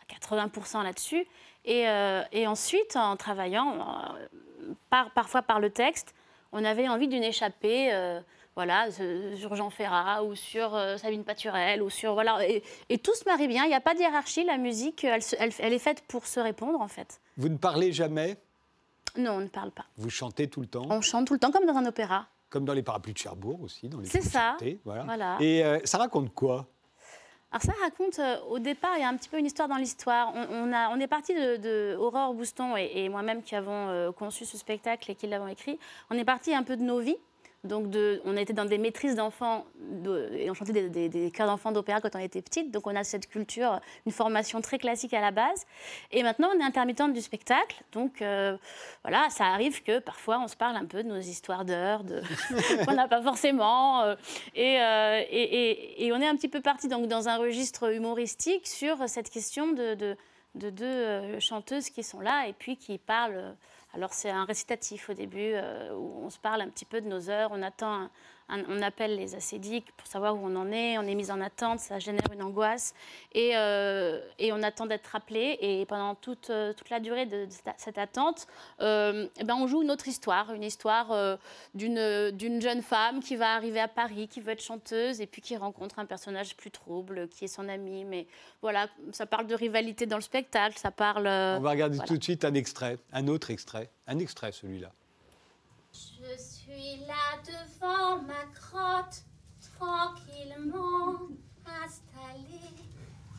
[0.01, 1.27] à 80% là-dessus.
[1.67, 4.15] Et, ensuite, en travaillant,
[4.89, 6.15] par, parfois par le texte,
[6.53, 7.93] on avait envie d'une échappée.
[8.57, 13.49] voilà, sur Jean Ferrat ou sur Sabine Paturel ou sur voilà et, tout se marie
[13.49, 13.65] bien.
[13.65, 14.45] Il n'y a pas de hiérarchie.
[14.45, 17.21] La musique, elle est faite pour se répondre en fait.
[17.37, 18.39] Vous ne parlez jamais
[19.19, 19.85] non, on ne parle pas.
[19.97, 22.27] Vous chantez tout le temps On chante tout le temps, comme dans un opéra.
[22.51, 23.91] Comme dans les parapluies de Cherbourg aussi.
[24.05, 24.57] C'est ça.
[24.85, 25.37] Voilà.
[25.41, 26.67] Et euh, ça raconte quoi
[27.51, 29.77] alors ça raconte, euh, au départ, il y a un petit peu une histoire dans
[29.77, 30.35] l'histoire.
[30.35, 34.59] On, a, on est parti de, Aurore Bouston et, moi-même qui avons euh, conçu ce
[34.59, 35.79] spectacle et qui l'avons écrit.
[36.11, 37.17] On est parti un peu de nos vies.
[37.65, 39.67] Donc, de, on était dans des maîtrises d'enfants
[40.33, 42.71] et on chantait des, des, chœurs d'enfants d'opéra quand on était petite.
[42.71, 45.67] Donc, on a cette culture, une formation très classique à la base.
[46.13, 47.83] Et maintenant, on est intermittente du spectacle.
[47.91, 48.57] Donc, euh,
[49.03, 52.23] voilà, ça arrive que parfois, on se parle un peu de nos histoires d'heures, de...
[52.87, 54.03] qu'on n'a pas forcément.
[54.03, 54.15] Euh,
[54.57, 59.73] euh, et, on est un petit peu parti dans un registre humoristique sur cette question
[59.73, 60.17] de
[60.55, 63.57] deux chanteuses qui sont là et puis qui parlent
[63.95, 67.07] alors c'est un récitatif au début euh, où on se parle un petit peu de
[67.09, 68.11] nos heures, on attend
[68.49, 71.81] on appelle les acédiques pour savoir où on en est, on est mis en attente,
[71.81, 72.95] ça génère une angoisse
[73.33, 75.59] et, euh, et on attend d'être rappelé.
[75.61, 78.47] Et pendant toute, euh, toute la durée de, cette attente,
[78.81, 81.39] euh, eh ben on joue une autre histoire, une histoire
[81.75, 85.57] d'une jeune femme qui va arriver à Paris, qui veut être chanteuse et puis qui
[85.57, 88.05] rencontre un personnage plus trouble qui est son ami.
[88.05, 88.27] Mais
[88.63, 91.27] voilà, ça parle de rivalité dans le spectacle, ça parle.
[91.27, 94.91] on va regarder tout de suite un extrait, un autre extrait, un extrait celui-là.
[95.93, 96.58] Je suis
[97.07, 99.23] là devant ma grotte,
[99.77, 101.29] tranquillement
[101.67, 102.75] installée.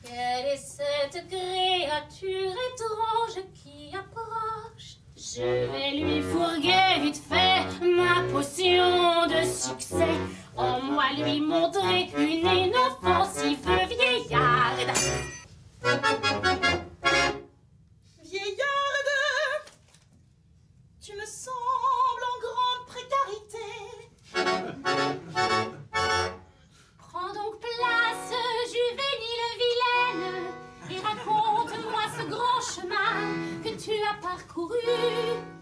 [0.04, 4.98] Quelle est cette créature étrange qui approche?
[5.16, 10.18] Je vais lui fourguer vite fait ma potion de succès.
[10.56, 13.60] En moi lui montrer une inoffensive.
[13.88, 14.92] Vieillarde,
[34.40, 35.59] parcouru.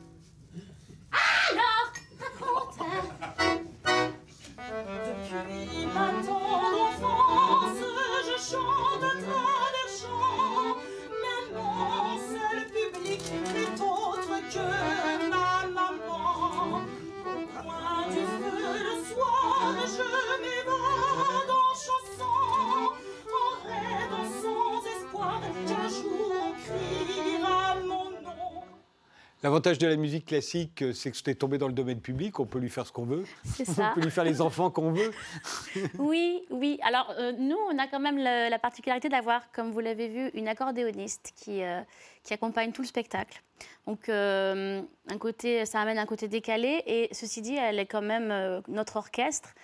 [29.58, 32.60] L'avantage de la musique classique, c'est que c'est tombé dans le domaine public, on peut
[32.60, 33.24] lui faire ce qu'on veut.
[33.44, 33.90] C'est ça.
[33.90, 35.10] On peut lui faire les enfants qu'on veut.
[35.98, 36.78] oui, oui.
[36.84, 40.48] Alors, euh, nous, on a quand même la particularité d'avoir, comme vous l'avez vu, une
[40.48, 41.82] accordéoniste qui, euh,
[42.28, 43.42] qui accompagne tout le spectacle.
[43.88, 46.84] Donc, euh, un côté, ça amène un côté décalé.
[46.86, 49.56] Et ceci dit, elle est quand même euh, notre orchestre.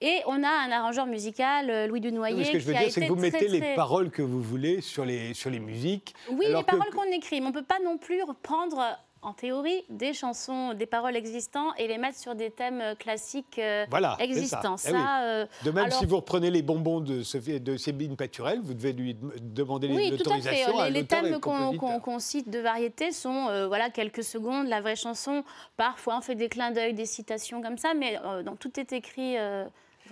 [0.00, 2.44] Et on a un arrangeur musical, euh, Louis Dunoyer.
[2.44, 5.04] ce que je veux dire, c'est que vous mettez les paroles que vous voulez sur
[5.04, 6.14] les, sur les musiques.
[6.30, 7.40] Oui, les paroles qu'on écrit.
[7.40, 11.72] Mais on ne peut pas non plus reprendre en théorie, des chansons, des paroles existantes
[11.78, 13.86] et les mettre sur des thèmes euh, classiques euh,
[14.18, 14.74] existants.
[14.84, 17.22] Eh euh, de même, si vous reprenez les bonbons de,
[17.58, 20.76] de Sébine Paturel, vous devez lui demander l'autorisation.
[20.76, 25.44] Oui, les, les thèmes qu'on cite de variété sont voilà, quelques secondes, la vraie chanson.
[25.76, 29.36] Parfois, on fait des clins d'œil, des citations comme ça, mais dans, tout est écrit.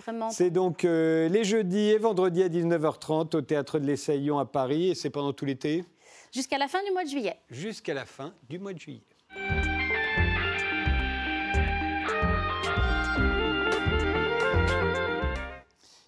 [0.03, 0.29] Vraiment.
[0.29, 4.95] C'est donc les jeudis et vendredis à 19h30 au Théâtre de l'Essaillon à Paris et
[4.95, 5.83] c'est pendant tout l'été?
[6.31, 7.37] Jusqu'à la fin du mois de juillet.
[7.49, 9.03] Jusqu'à la fin du mois de juillet.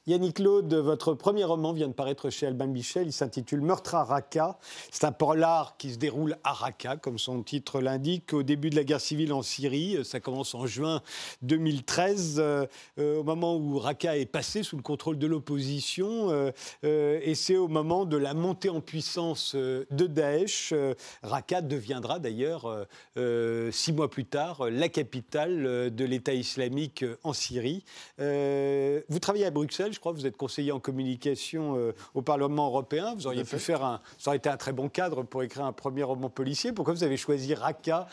[0.06, 3.08] Yannick Claude, votre premier roman vient de paraître chez Albin Michel.
[3.08, 4.58] Il s'intitule Meurtre à Raqqa.
[4.92, 8.76] C'est un polar qui se déroule à Raqqa, comme son titre l'indique, au début de
[8.76, 10.00] la guerre civile en Syrie.
[10.04, 11.02] Ça commence en juin
[11.44, 12.66] 2013, euh,
[13.00, 16.30] euh, au moment où Raqqa est passé sous le contrôle de l'opposition.
[16.32, 16.52] Euh,
[16.84, 20.74] et c'est au moment de la montée en puissance de Daesh.
[21.22, 22.88] Raqqa deviendra d'ailleurs,
[23.72, 27.86] six mois plus tard, la capitale de l'État islamique en Syrie.
[28.18, 30.12] vous travaillez à Bruxelles je crois.
[30.12, 33.14] Vous êtes conseiller en communication euh, au Parlement européen.
[33.16, 34.02] Vous auriez pu faire un.
[34.18, 36.72] Ça aurait été un très bon cadre pour écrire un premier roman policier.
[36.72, 38.08] Pourquoi vous avez choisi Raqqa?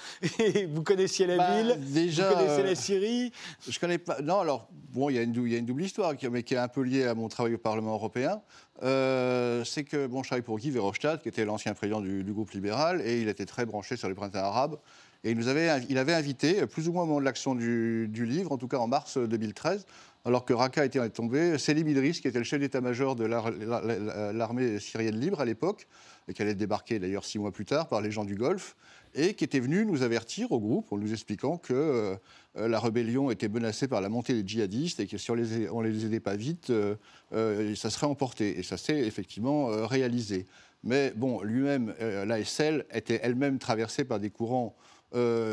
[0.69, 1.93] Vous connaissiez la bah, ville?
[1.93, 3.33] déjà, Vous connaissez la Syrie?
[3.69, 4.21] Je connais pas.
[4.21, 6.59] Non, alors, bon, il y, a une, y a une double histoire, mais qui est
[6.59, 8.41] un peu liée à mon travail au Parlement européen.
[8.83, 12.51] Euh, c'est que bon, je travaille pour Guy Verhofstadt, qui était l'ancien président du, groupe
[12.53, 14.79] libéral, et il était très branché sur les printemps arabes.
[15.23, 18.09] Et il, nous avait, il avait invité, plus ou moins au moment de l'action du,
[18.09, 19.85] du, livre, en tout cas en mars 2013,
[20.25, 25.19] alors que Raqqa était tombé, Selim Idriss, qui était le chef d'état-major de l'armée syrienne
[25.19, 25.87] libre à l'époque,
[26.29, 28.77] et qui allait débarquer d'ailleurs six mois plus tard par les gens du Golfe,
[29.15, 32.17] et qui était venu nous avertir au groupe en nous expliquant que
[32.57, 35.89] euh, la rébellion était menacée par la montée des djihadistes et que si on ne
[35.89, 36.95] les aidait pas vite, euh,
[37.33, 38.59] euh, ça serait emporté.
[38.59, 40.47] Et ça s'est effectivement réalisé.
[40.83, 44.75] Mais bon, lui-même, l'ASL était elle-même traversée par des courants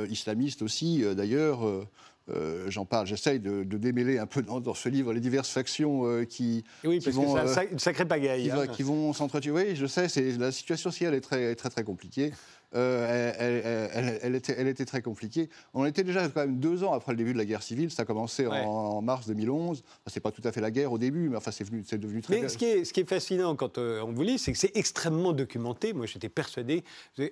[0.10, 1.68] islamistes aussi, d'ailleurs
[2.30, 5.50] euh, j'en parle, j'essaye de, de démêler un peu dans, dans ce livre les diverses
[5.50, 8.44] factions euh, qui, Et oui, qui parce vont, que c'est un euh, une sacrée pagaille.
[8.44, 8.68] qui, hein.
[8.68, 9.52] qui vont s'entretuer.
[9.52, 12.34] Oui, je sais, c'est, la situation sociale est très, très, très compliquée.
[12.76, 15.50] Euh, elle, elle- elle- elle était, elle était très compliquée.
[15.74, 17.90] On était déjà quand même deux ans après le début de la guerre civile.
[17.92, 18.62] Ça a commencé en- Ouais.
[18.66, 19.84] en, mars 2011.
[19.86, 21.98] Enfin, c'est pas tout à fait la guerre au début, mais enfin, c'est, venu, c'est
[21.98, 22.42] devenu très.
[22.42, 24.58] Mais ce qui, est, ce qui est fascinant quand euh, on vous lit, c'est que
[24.58, 25.94] c'est extrêmement documenté.
[25.94, 26.84] Moi, j'étais persuadé.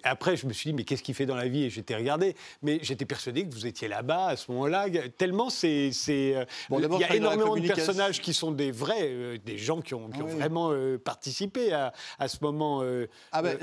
[0.03, 1.63] Après, je me suis dit, mais qu'est-ce qu'il fait dans la vie?
[1.65, 2.35] Et j'étais regardé.
[2.61, 4.85] Mais j'étais persuadé que vous étiez là-bas à ce moment-là.
[5.17, 5.91] Tellement c'est.
[5.91, 9.57] c'est, euh, Bon, il y a énormément de personnages qui sont des vrais, euh, des
[9.57, 10.33] gens qui ont, qui ont Oui.
[10.35, 10.71] vraiment
[11.03, 12.83] participé à, à ce moment.
[13.31, 13.57] Ah ben,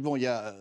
[0.00, 0.54] bon, il y a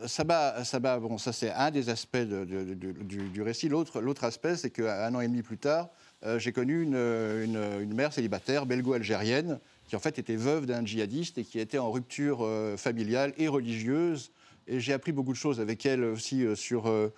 [0.64, 3.70] Saba, bon, ça c'est un des aspects de- de- de- du, du récit.
[3.70, 5.90] L'autre, l'autre aspect, c'est qu'un an et demi plus tard,
[6.26, 10.86] euh, j'ai connu une, une- une mère célibataire belgo-algérienne qui en fait était veuve d'un
[10.86, 14.32] djihadiste et qui était en rupture euh, familiale et religieuse.
[14.68, 17.10] Et j'ai appris beaucoup de choses avec elle aussi euh, sur, euh,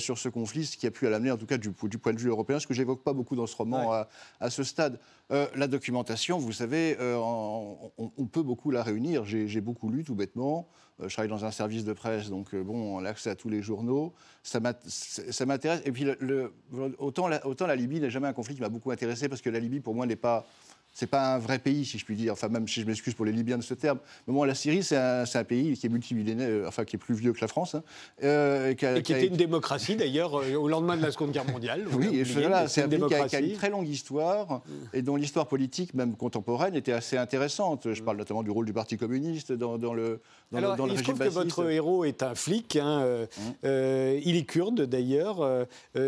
[0.00, 2.18] sur ce conflit, ce qui a pu l'amener, en tout cas du, du point de
[2.18, 3.96] vue européen, ce que j'évoque pas beaucoup dans ce roman Ouais.
[3.96, 4.08] à,
[4.40, 4.98] à ce stade.
[5.30, 9.24] La documentation, vous savez, en- on, on peut beaucoup la réunir.
[9.24, 10.66] J'ai j'ai beaucoup lu, tout bêtement.
[11.00, 13.34] Euh, je travaille dans un service de presse, donc euh, bon, on a accès à
[13.36, 14.12] tous les journaux.
[14.42, 15.80] Ça m'int- ça m'intéresse.
[15.84, 16.06] Et puis,
[16.98, 19.60] autant, autant la Libye n'est jamais un conflit qui m'a beaucoup intéressé, parce que la
[19.60, 20.46] Libye, pour moi, n'est pas...
[20.98, 22.32] C'est pas un vrai pays, si je puis dire.
[22.32, 24.00] Enfin, même si je m'excuse pour les Libyens de ce terme.
[24.26, 27.14] Mais moi, la Syrie, c'est un, pays qui est multimillénaire, euh, enfin, qui est plus
[27.14, 27.76] vieux que la France.
[27.76, 27.84] hein,
[28.24, 31.12] euh, qui a- et qui qui était une démocratie d'ailleurs euh, au lendemain de la
[31.12, 31.84] Seconde Guerre mondiale.
[31.92, 35.14] oui, voilà, c'est un pays qui a, qui a une très longue histoire et dont
[35.14, 37.94] l'histoire politique, même contemporaine, était assez intéressante.
[37.94, 40.20] Je parle notamment du rôle du Parti communiste dans, dans le,
[40.50, 42.74] dans Alors, le, dans le il se trouve que votre héros est un flic.
[42.74, 43.26] hein, euh,
[43.64, 45.48] euh, il est kurde d'ailleurs.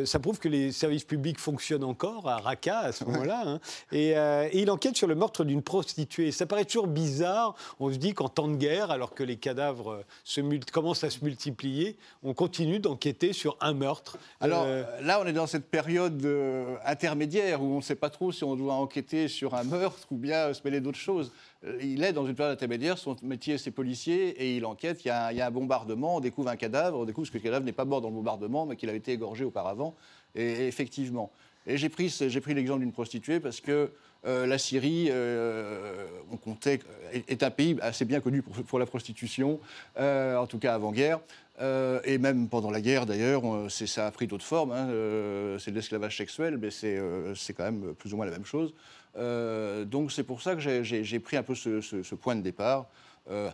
[0.04, 3.42] ça prouve que les services publics fonctionnent encore à Raqqa à ce moment-là.
[3.46, 3.60] hein.
[3.92, 6.32] et, et il enquête sur le meurtre d'une prostituée.
[6.32, 7.54] Ça paraît toujours bizarre.
[7.80, 10.40] On se dit qu'en temps de guerre, alors que les cadavres se
[10.72, 14.16] commencent à se multiplier, on continue d'enquêter sur un meurtre.
[14.40, 18.08] Alors Euh, là, on est dans cette période euh, intermédiaire où on ne sait pas
[18.08, 21.30] trop si on doit enquêter sur un meurtre ou bien euh, se mêler d'autres choses.
[21.66, 25.04] Euh, Il est dans une période intermédiaire, son métier c'est policier et il enquête.
[25.04, 27.28] Il y, a un, il y a un bombardement, on découvre un cadavre, on découvre
[27.30, 29.94] que le cadavre n'est pas mort dans le bombardement mais qu'il avait été égorgé auparavant.
[30.34, 31.30] Et, et effectivement.
[31.66, 33.90] Et j'ai pris, ce- j'ai pris l'exemple d'une prostituée parce que
[34.26, 36.80] euh, la Syrie, euh, on comptait,
[37.12, 39.60] est, est un pays assez bien connu pour, la prostitution,
[39.98, 41.20] euh, en tout cas avant-guerre.
[41.60, 44.72] Euh, et même pendant la guerre, d'ailleurs, ça a pris d'autres formes.
[44.72, 48.32] hein, euh, c'est de l'esclavage sexuel, mais c'est euh, quand même plus ou moins la
[48.32, 48.72] même chose.
[49.16, 52.86] Euh, donc c'est pour ça que j'ai- pris un peu ce, point de départ
[53.30, 53.50] euh, euh,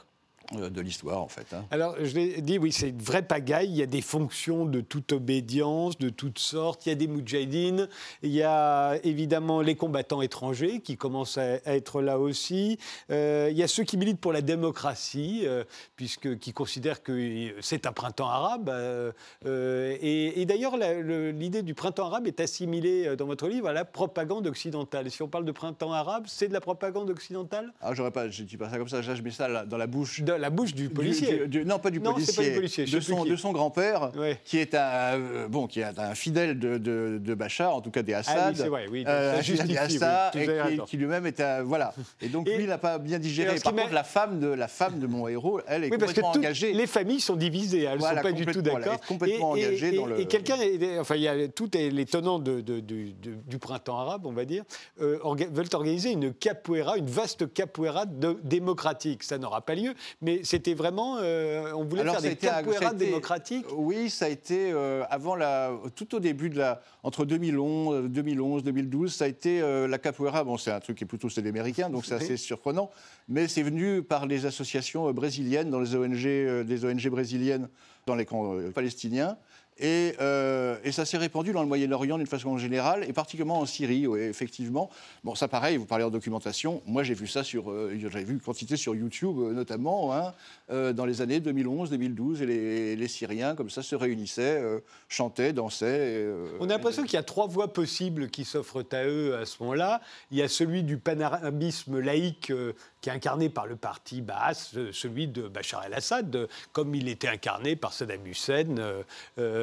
[0.52, 1.46] de l'histoire, en fait.
[1.52, 1.64] hein.
[1.70, 3.68] Alors, je l'ai dit, oui, c'est une vraie pagaille.
[3.68, 6.86] Il y a des fonctions de toute obédience, de toutes sortes.
[6.86, 7.88] Il y a des moudjahidines.
[8.22, 12.78] Il y a évidemment les combattants étrangers qui commencent à, à être là aussi.
[13.10, 15.64] Euh, il y a ceux qui militent pour la démocratie, euh,
[15.96, 18.68] puisque qui considèrent que c'est un printemps arabe.
[18.68, 19.12] euh,
[19.46, 23.72] euh, et et d'ailleurs, l'idée du printemps arabe est assimilée euh, dans votre livre à
[23.72, 25.10] la propagande occidentale.
[25.10, 27.72] Si on parle de printemps arabe, c'est de la propagande occidentale?
[27.80, 30.20] Ah, j'aurais pas, je dis pas ça comme ça, je mets ça dans la bouche.
[30.20, 31.38] De la bouche du policier.
[31.46, 32.50] du- du- non, pas du Non, c'est pas policier.
[32.50, 34.38] du policier, de, son, de son grand-père, Ouais.
[34.44, 34.78] qui est un
[35.18, 38.36] euh, bon, qui est un fidèle de, de, de Bachar, en tout cas des Assad.
[38.38, 41.40] Ah oui, c'est vrai, oui, Euh, des oui, Assad, vous et qui, qui lui-même est
[41.40, 41.94] un voilà.
[42.20, 43.58] Et donc Et- lui, il n'a pas bien digéré.
[43.60, 46.20] Par contre, la femme de la femme de mon héros, elle est Oui, parce que
[46.20, 46.72] complètement engagée.
[46.72, 49.00] les familles sont divisées, elles ne Voilà, sont pas du tout complètement, d'accord.
[49.06, 50.56] complètement et, engagée et- dans le- Et quelqu'un,
[51.00, 54.64] enfin, il y a tout les tenants du- printemps arabe, on va dire,
[55.00, 55.18] euh,
[55.52, 59.22] veulent organiser une capoeira, une vaste capoeira de- démocratique.
[59.22, 59.94] Ça n'aura pas lieu,
[60.26, 63.66] mais c'était vraiment, euh, on voulait Alors, faire des capoeiras démocratiques.
[63.76, 68.64] Oui, ça a été euh, avant la, tout au début de la, entre 2011, 2011,
[68.64, 70.42] 2012, ça a été euh, la capoeira.
[70.42, 72.90] Bon, c'est un truc qui est plutôt c'est des Américains, donc c'est assez surprenant.
[73.28, 77.68] Mais c'est venu par les associations brésiliennes, dans les ONG, des ONG brésiliennes
[78.06, 79.38] dans les camps palestiniens.
[79.78, 83.66] Et, euh, et ça s'est répandu dans le Moyen-Orient d'une façon générale, et particulièrement en
[83.66, 84.88] Syrie, oui, effectivement.
[85.22, 86.82] Bon, ça pareil, vous parlez en documentation.
[86.86, 90.32] Moi, j'ai vu ça sur, euh, j'avais vu une quantité sur YouTube, euh, notamment, hein,
[90.70, 94.62] euh, dans les années 2011, 2012, et les, les Syriens, comme ça, se réunissaient,
[95.08, 96.22] chantaient, dansaient.
[96.22, 99.44] et, On a l'impression qu'il y a trois voies possibles qui s'offrent à eux à
[99.44, 100.00] ce moment-là.
[100.30, 102.52] Il y a celui du panarabisme laïque
[103.00, 107.76] qui est incarné par le parti Baas, celui de Bachar el-Assad, comme il était incarné
[107.76, 109.04] par Saddam Hussein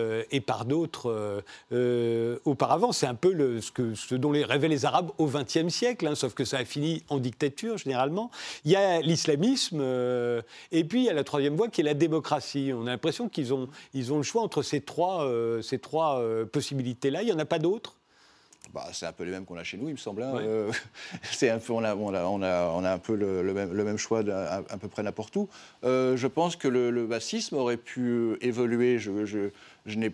[0.04, 1.42] euh, et par d'autres euh,
[1.72, 2.92] euh, auparavant.
[2.92, 6.06] C'est un peu le- ce, que, ce dont les, rêvaient les Arabes au XXe siècle,
[6.08, 8.30] hein, sauf que ça a fini en dictature généralement.
[8.66, 9.82] Il y a l'islamisme
[10.72, 12.72] et puis il y a la troisième voie qui est la démocratie.
[12.76, 15.30] On a l'impression qu'ils ont, ils ont le choix entre ces trois,
[15.62, 17.22] ces trois possibilités-là.
[17.22, 17.96] Il n'y en a pas d'autres?
[18.74, 20.24] Bah, c'est un peu les mêmes qu'on a chez nous, il me semble.
[20.24, 20.34] hein.
[20.34, 20.42] Ouais.
[20.44, 20.72] Euh,
[21.32, 23.54] c'est un peu, on, a, on, a, on, a, on a un peu le, le
[23.54, 25.48] même, le même choix à, à peu près n'importe où.
[25.84, 28.98] Euh, je pense que le, le bassisme aurait pu évoluer.
[28.98, 29.50] Je, je,
[29.86, 30.12] je n'ai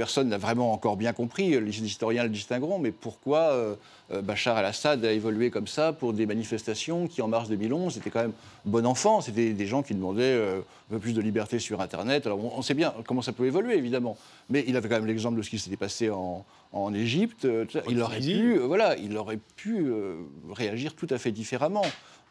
[0.00, 3.74] personne n'a vraiment encore bien compris, les historiens le distingueront, mais pourquoi euh,
[4.12, 8.08] euh, Bachar el-Assad a évolué comme ça pour des manifestations qui, en mars 2011, étaient
[8.08, 8.32] quand même
[8.64, 9.20] bon enfant.
[9.20, 12.24] C'était des gens qui demandaient euh, un peu plus de liberté sur Internet.
[12.24, 14.16] Alors, on, on sait bien comment ça peut évoluer, évidemment.
[14.48, 17.46] Mais il avait quand même l'exemple de ce qui s'était passé en, en Égypte.
[17.88, 20.14] Il aurait pu, voilà, il aurait pu euh,
[20.50, 21.84] réagir tout à fait différemment.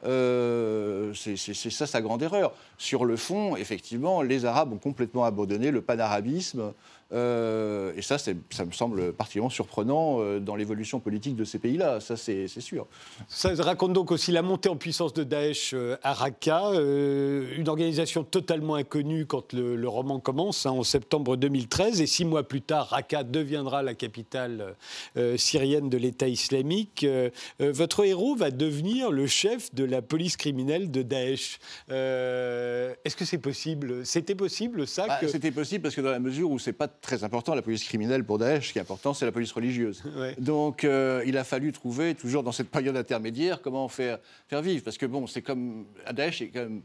[0.06, 2.54] Euh, c'est ça sa grande erreur.
[2.78, 6.74] Sur le fond, effectivement, les Arabes ont complètement abandonné le panarabisme.
[7.12, 7.59] euh,
[7.96, 8.34] et ça, ça
[8.66, 12.00] me semble particulièrement surprenant euh, dans l'évolution politique de ces pays-là.
[12.00, 12.88] Ça, c'est sûr.
[13.28, 17.68] Ça raconte donc aussi la montée en puissance de Daesh euh, à Raqqa, euh, une
[17.70, 22.02] organisation totalement inconnue quand le, le roman commence, hein, en septembre 2013.
[22.02, 24.76] Et six mois plus tard, Raqqa deviendra la capitale
[25.18, 27.04] euh, syrienne de l'État islamique.
[27.04, 27.30] Euh,
[27.62, 31.60] euh, votre héros va devenir le chef de la police criminelle de Daesh.
[31.92, 34.06] Euh, Est-ce que c'est possible?
[34.06, 37.24] C'était possible, ça Bah, C'était possible parce que dans la mesure où c'est pas très
[37.24, 40.04] important la police criminelle pour Daesh, ce qui est important, c'est la police religieuse.
[40.18, 40.36] Ouais.
[40.40, 44.84] Donc euh, il a fallu trouver, toujours dans cette période intermédiaire, comment faire, faire vivre.
[44.84, 45.86] Parce que bon, c'est comme.
[46.06, 46.82] À Daesh, c'est quand même.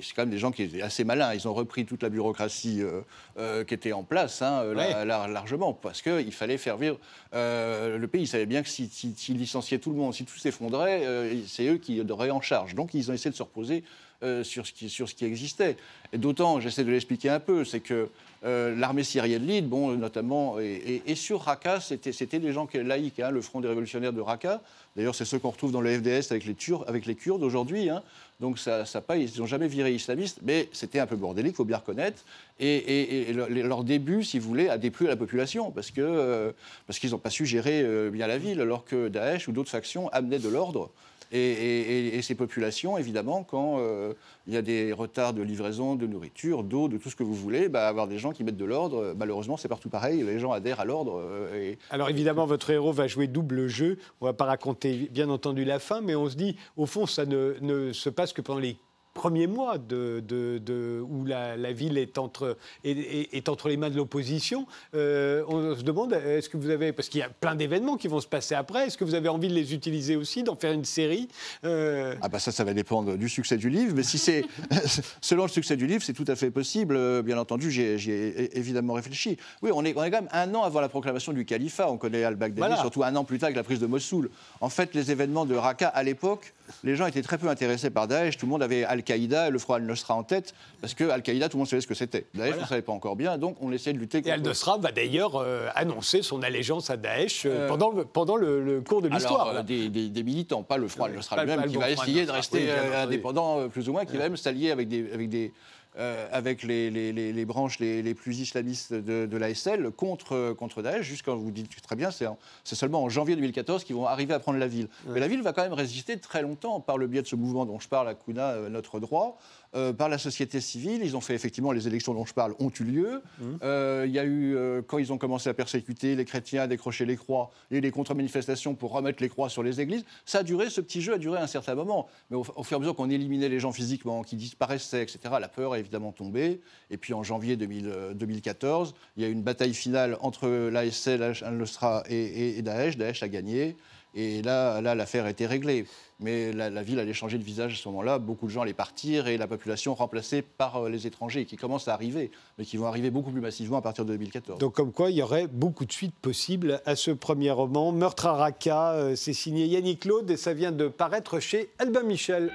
[0.00, 1.34] C'est quand même des gens qui étaient assez malins.
[1.34, 3.02] Ils ont repris toute la bureaucratie euh,
[3.36, 5.04] euh, qui était en place, hein, la- Ouais.
[5.04, 6.98] la- largement, parce qu'il fallait faire vivre
[7.34, 8.22] euh, le pays.
[8.22, 11.02] Ils savaient bien que s'ils si, licenciaient tout le monde, si tout s'effondrait,
[11.46, 12.74] c'est eux qui auraient en charge.
[12.74, 13.84] Donc ils ont essayé de se reposer
[14.22, 15.76] euh, sur, ce qui, existait.
[16.12, 18.08] Et d'autant, j'essaie de l'expliquer un peu, c'est que
[18.44, 23.30] euh, l'armée syrienne libre, bon, notamment, et, sur Raqqa, c'était des gens qui laïcs, hein,
[23.30, 24.62] le Front des révolutionnaires de Raqqa.
[24.94, 27.90] D'ailleurs, c'est ceux qu'on retrouve dans le FDS avec les, Turcs, avec les Kurdes aujourd'hui.
[27.90, 28.02] hein.
[28.38, 31.56] Donc, ça, ça pas, ils n'ont jamais viré islamistes, mais c'était un peu bordélique, il
[31.56, 32.24] faut bien reconnaître.
[32.60, 36.52] Et, leur, début, si vous voulez, a déplu à la population, parce euh,
[36.92, 40.38] qu'ils n'ont pas su gérer bien la ville, alors que Daesh ou d'autres factions amenaient
[40.38, 40.90] de l'ordre.
[41.32, 44.12] Et, ces populations, évidemment, quand euh,
[44.46, 47.34] il y a des retards de livraison, de nourriture, d'eau, de tout ce que vous
[47.34, 50.22] voulez, bah, avoir des gens qui mettent de l'ordre, euh, malheureusement, c'est partout pareil.
[50.22, 51.18] Les gens adhèrent à l'ordre.
[51.18, 53.98] euh, et Alors évidemment, votre héros va jouer double jeu.
[54.20, 57.24] On va pas raconter, bien entendu, la fin, mais on se dit, au fond, ça
[57.24, 58.76] ne, ne se passe que pendant les
[59.14, 63.68] premiers mois de, de- de- où la, la ville est entre, est, est- est entre
[63.68, 64.66] les mains de l'opposition.
[64.94, 68.08] Euh, on se demande, est-ce que vous avez, parce qu'il y a plein d'événements qui
[68.08, 70.72] vont se passer après, est-ce que vous avez envie de les utiliser aussi, d'en faire
[70.72, 71.28] une série
[71.64, 74.44] Euh, Ah bah ça, ça va dépendre du succès du livre, mais si c'est
[75.20, 76.96] selon le succès du livre, c'est tout à fait possible.
[76.96, 79.36] Euh, Bien entendu, j'y ai, évidemment réfléchi.
[79.62, 81.90] Oui, on est, on est quand même un an avant la proclamation du califat.
[81.90, 82.76] On connaît al-Baghdadi, Voilà.
[82.76, 84.30] surtout un an plus tard avec la prise de Mossoul.
[84.60, 86.52] En fait, les événements de Raqqa à l'époque,
[86.84, 88.36] les gens étaient très peu intéressés par Daesh.
[88.36, 91.56] Tout le monde avait Al-Qaïda et le Front al-Nusra en tête, parce que Al-Qaïda, tout
[91.56, 92.26] le monde savait ce que c'était.
[92.34, 94.34] Daesh, on ne savait pas encore bien, donc on essayait de lutter et contre.
[94.34, 98.62] Al-Nusra va d'ailleurs euh, annoncer son allégeance à Daesh euh, Euh, pendant, le, pendant le,
[98.64, 99.62] le cours de l'histoire.
[99.64, 102.96] Des, des- des militants, pas le Front al-Nusra lui-même, qui va essayer de rester Oui,
[102.96, 105.52] indépendant, plus ou moins, qui va même s'allier avec des, avec des,
[105.98, 110.80] euh, avec les, les- les- les branches les, plus islamistes de, de l'ASL contre, contre
[110.82, 114.06] Daesh, jusqu'à, vous dites très bien, c'est, en- c'est seulement en janvier 2014 qu'ils vont
[114.06, 114.88] arriver à prendre la ville.
[115.08, 117.66] Mais la ville va quand même résister très longtemps par le biais de ce mouvement
[117.66, 119.38] dont je parle, à Kuna, euh, Notre Droit.
[119.74, 122.70] Euh, par la société civile, ils ont fait effectivement les élections dont je parle ont
[122.80, 123.22] eu lieu.
[123.62, 126.66] Euh, Il y a eu euh, quand ils ont commencé à persécuter les chrétiens, à
[126.66, 129.80] décrocher les croix, il y a eu des contre-manifestations pour remettre les croix sur les
[129.80, 130.04] églises.
[130.26, 132.08] Ça a duré, ce petit jeu a duré un certain moment.
[132.30, 135.18] Mais au, au fur et à mesure qu'on éliminait les gens physiquement, qui disparaissaient, etc.,
[135.40, 136.60] la peur a évidemment tombé.
[136.90, 140.48] Et puis en janvier 2000, euh, 2014, il y a eu une bataille finale entre
[140.70, 142.96] l'ASL, Al-Nusra et, et- et Daesh.
[142.96, 143.76] Daesh a gagné.
[144.14, 145.86] Et là, là, l'affaire était réglée.
[146.20, 148.18] Mais la, ville allait changer de visage à ce moment-là.
[148.18, 151.88] Beaucoup de gens allaient partir et la population remplacée par euh, les étrangers qui commencent
[151.88, 154.58] à arriver, mais qui vont arriver beaucoup plus massivement à partir de 2014.
[154.60, 157.90] Donc, comme quoi, il y aurait beaucoup de suites possibles à ce premier roman.
[157.90, 162.04] Meurtre à Raqqa, euh, c'est signé Yannick Claude et ça vient de paraître chez Albin
[162.04, 162.52] Michel.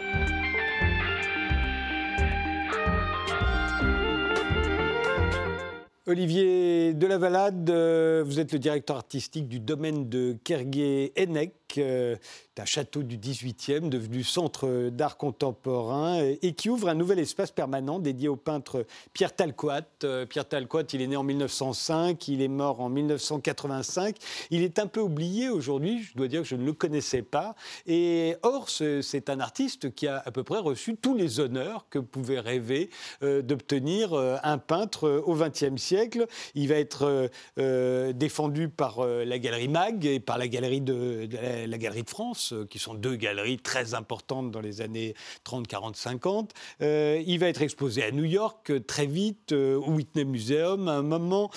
[6.07, 12.15] Olivier Delavalade, euh, vous êtes le directeur artistique du domaine de Kergué-Hennec, euh,
[12.59, 17.51] un château du 18e devenu centre d'art contemporain euh, et qui ouvre un nouvel espace
[17.51, 19.81] permanent dédié au peintre Pierre Talquat.
[20.03, 24.15] Euh, Pierre Talquat, il est né en 1905, il est mort en 1985.
[24.51, 27.55] Il est un peu oublié aujourd'hui, je dois dire que je ne le connaissais pas.
[27.85, 31.85] Et or, ce- c'est un artiste qui a à peu près reçu tous les honneurs
[31.89, 32.89] que pouvait rêver
[33.23, 36.25] euh, d'obtenir euh, un peintre euh, au XXe siècle.
[36.55, 37.27] Il va être euh,
[37.59, 41.77] euh, défendu par euh, la galerie Mag et par la galerie de, de la la,
[41.77, 45.95] Galerie de France, euh, qui sont deux galeries très importantes dans les années 30, 40,
[45.95, 46.53] 50.
[46.81, 50.87] Euh, il va être exposé à New York euh, très vite, euh, au Whitney Museum
[50.87, 51.49] à un moment.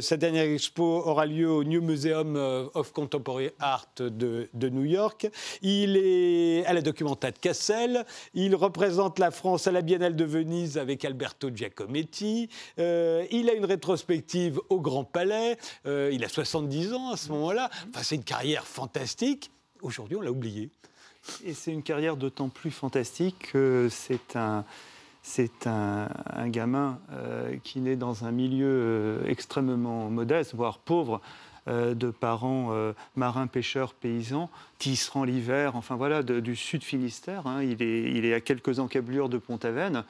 [0.00, 2.36] Sa dernière expo aura lieu au New Museum
[2.74, 5.28] of Contemporary Art de, New York.
[5.62, 8.04] Il est à la Documenta de Cassel.
[8.34, 12.48] Il représente la France à la Biennale de Venise avec Alberto Giacometti.
[12.76, 15.56] Il a une rétrospective au Grand Palais.
[15.86, 17.70] Il a 70 ans à ce moment-là.
[17.90, 19.47] Enfin, c'est une carrière fantastique.
[19.82, 20.70] Aujourd'hui, on l'a oublié.
[21.44, 24.64] Et c'est une carrière d'autant plus fantastique que c'est un,
[25.22, 26.08] c'est un,
[26.46, 31.20] gamin euh, qui naît dans un milieu euh, extrêmement modeste, voire pauvre,
[31.68, 32.72] euh, de parents
[33.14, 34.48] marins, pêcheurs, paysans,
[34.78, 37.46] tisserand l'hiver, enfin voilà, du sud Finistère.
[37.46, 37.62] hein.
[37.62, 40.04] Il, est, il est à quelques encablures de Pont-Aven,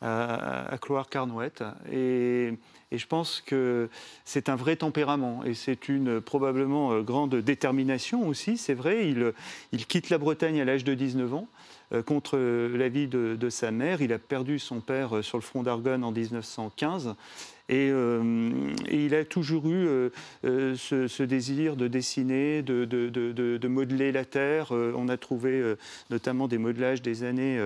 [0.00, 1.64] à, Cloire-Carnouette.
[1.92, 2.54] Et,
[2.92, 3.88] je pense que
[4.24, 8.56] c'est un vrai tempérament et c'est une probablement euh, grande détermination aussi.
[8.56, 9.08] C'est vrai,
[9.72, 11.48] il, quitte la Bretagne à l'âge de 19 ans
[11.92, 14.02] euh, contre l'avis de, de sa mère.
[14.02, 17.14] Il a perdu son père euh, sur le front d'Argonne en 1915.
[17.70, 18.50] Et, euh,
[18.88, 20.10] et il a toujours eu euh,
[20.44, 24.74] euh, ce, ce désir de dessiner, de, de- de- de- de modeler la terre.
[24.74, 25.62] Euh, on a trouvé
[26.10, 27.60] notamment des modelages des années,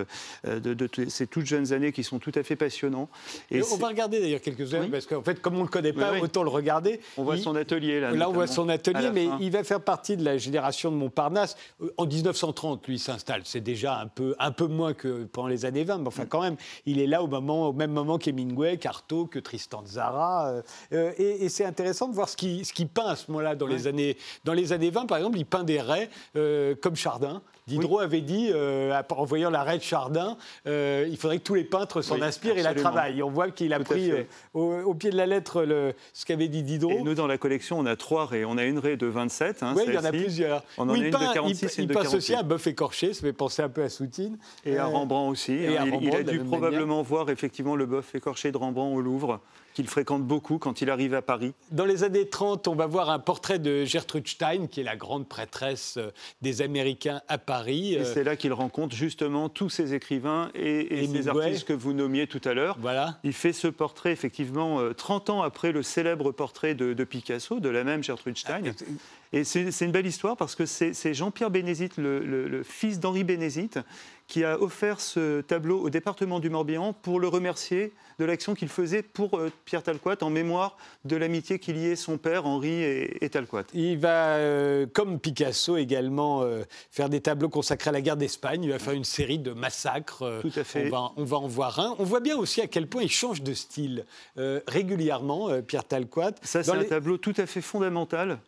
[0.45, 3.09] de, ces toutes jeunes années qui sont tout à fait passionnants.
[3.51, 4.89] Et on va regarder d'ailleurs quelques-uns, Oui.
[4.91, 6.25] parce qu'en fait, comme on ne le connaît pas, Oui, oui.
[6.25, 7.01] autant le regarder.
[7.17, 8.13] on voit Il- son atelier là.
[8.13, 9.39] Là, on voit son atelier, mais fin.
[9.41, 11.57] il va faire partie de la génération de Montparnasse.
[11.97, 13.41] En 1930, lui, il s'installe.
[13.45, 16.43] C'est déjà un peu, un peu moins que pendant les années 20, mais enfin, quand
[16.43, 21.13] même, il est là au, moment, au même moment qu'Hemingway, qu'Artaud, que Tristan Euh, euh,
[21.19, 23.67] et et c'est intéressant de voir ce qu'il ce qu'il peint à ce moment-là, dans,
[23.67, 27.43] les années, dans les années 20, par exemple, il peint des raies euh, comme Chardin.
[27.67, 30.37] Diderot avait dit, euh, en voyant la raie de Chardin,
[30.67, 33.21] il faudrait que tous les peintres s'en Oui, inspirent et la travaillent.
[33.21, 34.13] Et on voit qu'il a Tout à pris
[34.53, 36.93] au, au pied de la lettre le- ce qu'avait dit Diderot.
[36.99, 38.45] Et nous, dans la collection, on a trois raies.
[38.45, 39.63] On a une raie de 27.
[39.63, 40.63] hein, Oui, il y en a plusieurs.
[40.77, 42.33] On en Oui, a une de peint- 46 il, et une il de passe aussi
[42.33, 42.35] 48.
[42.35, 44.37] un bœuf écorché, ça fait penser un peu à Soutine.
[44.67, 45.53] Et à Rembrandt aussi.
[45.53, 45.57] hein.
[45.81, 48.95] à Il- Rembrandt, il, de a dû probablement voir effectivement le bœuf écorché de Rembrandt
[48.95, 49.41] au Louvre,
[49.75, 51.53] qu'il fréquente beaucoup quand il arrive à Paris.
[51.73, 54.97] Dans les années 30, on va voir un portrait de Gertrude Stein, qui est la
[54.97, 56.11] grande prêtresse euh,
[56.43, 57.95] des Américains à Paris.
[57.95, 61.73] Et Euh, c'est là qu'il rencontre justement tous ces écrivains et, et ces artistes que
[61.73, 62.77] vous nommiez tout à l'heure.
[62.81, 63.19] Voilà.
[63.25, 67.59] Il fait ce portrait effectivement euh, 30 ans après le célèbre portrait de, de Picasso,
[67.61, 68.63] de la même Gertrude Stein.
[68.67, 68.85] Ah,
[69.33, 73.01] Et c'est une belle histoire parce que c'est c'est Jean-Pierre Bénézite, le, le- le fils
[73.01, 73.81] d'Henri Bénézite,
[74.27, 78.69] qui a offert ce tableau au département du Morbihan pour le remercier de l'action qu'il
[78.69, 83.25] faisait pour euh, Pierre Talquat en mémoire de l'amitié qu'il liait son père, Henri et,
[83.25, 83.65] et Talquat.
[83.75, 88.63] Il va, euh, comme Picasso également, euh, faire des tableaux consacrés à la guerre d'Espagne.
[88.63, 90.41] Il va faire une série de massacres.
[90.41, 90.87] Tout à fait.
[90.87, 91.97] On va, on va en voir un.
[91.99, 94.07] On voit bien aussi à quel point il change de style
[94.39, 96.33] euh, régulièrement, Pierre Talquat.
[96.43, 98.39] Ça, c'est un tableau tout à fait fondamental.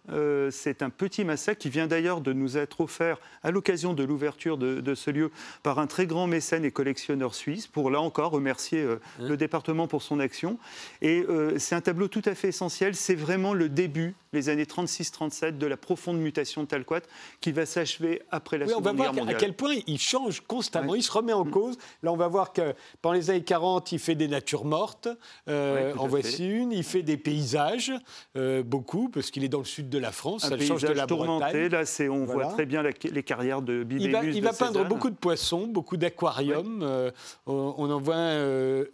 [0.50, 4.58] C'est un petit massacre qui vient d'ailleurs de nous être offert à l'occasion de l'ouverture
[4.58, 5.30] de, de ce lieu
[5.66, 9.36] par un très grand mécène et collectionneur suisse, pour là encore remercier euh, Hein le
[9.36, 10.60] département pour son action.
[11.02, 12.94] Et euh, c'est un tableau tout à fait essentiel.
[12.94, 17.00] C'est vraiment le début, les années 36-37, de la profonde mutation de Talquat
[17.40, 19.40] qui va s'achever après la Oui, on va Seconde voir Guerre qu'à- à mondiale.
[19.40, 20.98] quel point il change constamment, Ouais.
[20.98, 21.76] il se remet en cause.
[22.02, 25.08] Là, on va voir que pendant les années 40, il fait des natures mortes.
[25.48, 26.08] Euh, Ouais, en fait.
[26.08, 26.72] voici une.
[26.72, 27.92] Il fait des paysages,
[28.36, 30.44] euh, beaucoup, parce qu'il est dans le sud de la France.
[30.44, 31.68] Un ça change de la tourmenté, Bretagne.
[31.68, 32.44] là, c'est, on Voilà.
[32.44, 34.88] voit très bien la- les carrières de Il va, il va peindre Cézanne.
[34.88, 36.80] beaucoup de poissons, beaucoup d'aquariums.
[36.82, 37.10] Euh,
[37.46, 38.16] on, on en voit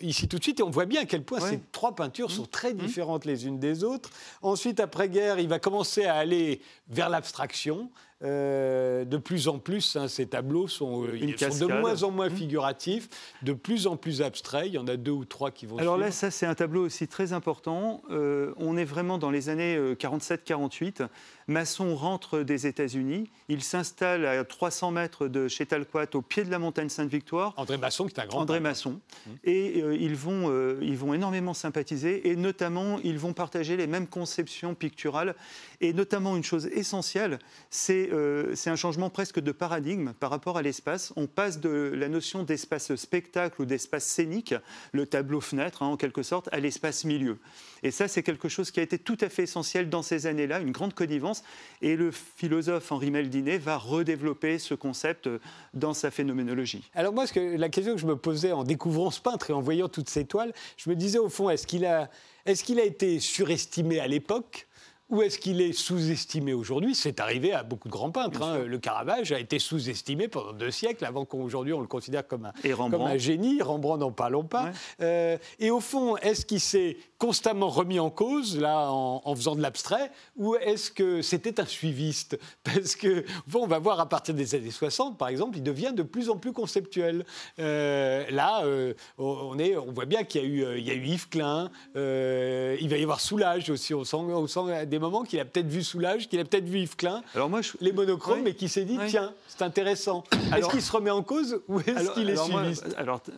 [0.00, 2.30] ici tout de suite et on voit bien à quel point ces trois peintures Mmh.
[2.30, 4.10] sont très différentes les unes des autres.
[4.42, 7.90] Ensuite, après-guerre, il va commencer à aller vers l'abstraction.
[8.24, 11.72] Euh, de plus en plus, hein, ces tableaux sont, euh, sont de.
[11.72, 11.80] Mmh.
[11.80, 13.08] moins en moins figuratifs,
[13.42, 14.66] de plus en plus abstraits.
[14.66, 16.84] Il y en a deux ou trois qui vont Alors là, ça, c'est un tableau
[16.84, 18.02] aussi très important.
[18.10, 21.08] Euh, on est vraiment dans les années euh, 47-48.
[21.48, 23.30] Masson rentre des États-Unis.
[23.48, 27.54] Il s'installe à 300 mètres de chez Talquat, au pied de la montagne Sainte-Victoire.
[27.56, 28.60] André Masson, qui est un grand André.
[28.60, 29.00] Masson.
[29.44, 33.86] Et euh, ils, vont, euh, ils vont énormément sympathiser et notamment ils vont partager les
[33.86, 35.34] mêmes conceptions picturales.
[35.80, 37.38] Et notamment une chose essentielle,
[37.70, 41.12] c'est euh, c'est un changement presque de paradigme par rapport à l'espace.
[41.16, 44.54] On passe de la notion d'espace spectacle ou d'espace scénique,
[44.92, 47.38] le tableau fenêtre hein, en quelque sorte, à l'espace milieu.
[47.82, 50.60] Et ça, c'est quelque chose qui a été tout à fait essentiel dans ces années-là,
[50.60, 51.31] une grande connivence.
[51.80, 55.38] Et le philosophe Henri Meldinet va redévelopper ce concept euh,
[55.74, 56.88] dans sa phénoménologie.
[56.94, 59.60] Alors moi, que, la question que je me posais en découvrant ce peintre et en
[59.60, 64.06] voyant toutes ces toiles, je me disais au fond, est-ce qu'il a été surestimé à
[64.06, 64.66] l'époque
[65.12, 66.94] Où est-ce qu'il est sous-estimé aujourd'hui?
[66.94, 68.42] C'est arrivé à beaucoup de grands peintres.
[68.42, 68.64] hein.
[68.66, 72.52] Le Caravage a été sous-estimé pendant deux siècles avant qu'aujourd'hui on le considère comme un,
[72.64, 73.12] Et comme Rembrandt.
[73.14, 73.60] un génie.
[73.60, 74.64] Rembrandt, n'en parlons pas.
[74.64, 74.70] Ouais.
[75.02, 79.54] Euh, et au fond, est-ce qu'il s'est constamment remis en cause, là, en, en faisant
[79.54, 82.38] de l'abstrait, ou est-ce que c'était un suiviste?
[82.64, 85.92] Parce que, bon, on va voir à partir des années 60, par exemple, il devient
[85.94, 87.26] de plus en plus conceptuel.
[87.58, 90.94] Euh, là, euh, on, est, on voit bien qu'il y a eu, il y a
[90.94, 93.92] eu Yves Klein, il va y avoir Soulage aussi.
[93.92, 96.78] On sent, on sent des moments qu'il a peut-être vu Soulage, qu'il a peut-être vu
[96.80, 97.72] Yves Klein, Alors moi, je...
[97.80, 98.42] les monochromes, Oui.
[98.44, 99.06] mais qui s'est dit, Oui.
[99.08, 100.24] tiens, c'est intéressant.
[100.56, 102.62] Est-ce qu'il se remet en cause ou est-ce qu'il est alors moi,
[102.96, 103.32] alors, euh,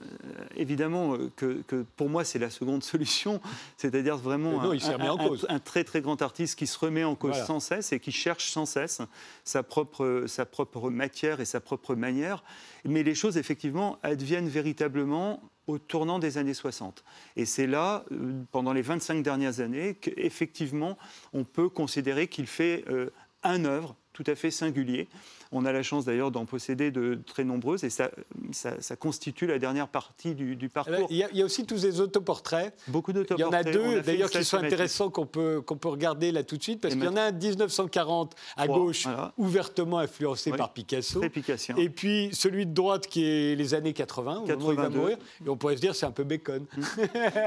[0.56, 3.40] évidemment euh, que, que pour moi c'est la seconde solution,
[3.76, 5.46] c'est-à-dire vraiment non, un, il s'est remis en un- cause.
[5.48, 7.46] un très très grand artiste qui se remet en cause Voilà.
[7.46, 9.00] sans cesse et qui cherche sans cesse
[9.44, 12.44] sa propre, sa propre matière et sa propre manière.
[12.84, 17.04] Mais les choses effectivement adviennent véritablement au tournant des années 60.
[17.36, 20.98] Et c'est là, euh, pendant les 25 dernières années, qu'effectivement
[21.32, 23.10] on peut considérer qu'il fait euh,
[23.42, 25.08] un œuvre tout à fait singulier.
[25.56, 28.10] On a la chance d'ailleurs d'en posséder de très nombreuses et ça,
[28.50, 31.06] ça, ça constitue la dernière partie du, du Eh ben, parcours.
[31.10, 32.74] Il y, a, il y a aussi tous ces autoportraits.
[32.88, 33.72] Beaucoup Il y en a d'autoportraits.
[33.72, 36.94] Deux, d'ailleurs, qui sont intéressants, qu'on peut, qu'on peut regarder là tout de suite, parce
[36.94, 39.32] qu'il y en a un de 1940 à gauche, voilà.
[39.38, 40.58] ouvertement influencé Oui.
[40.58, 41.20] par Picasso.
[41.20, 41.76] Très picassien.
[41.76, 44.82] Et puis celui de droite qui est les années 80, au moment où il va
[44.84, 44.98] 82.
[44.98, 45.18] mourir.
[45.46, 46.66] Et on pourrait se dire c'est un peu bacon.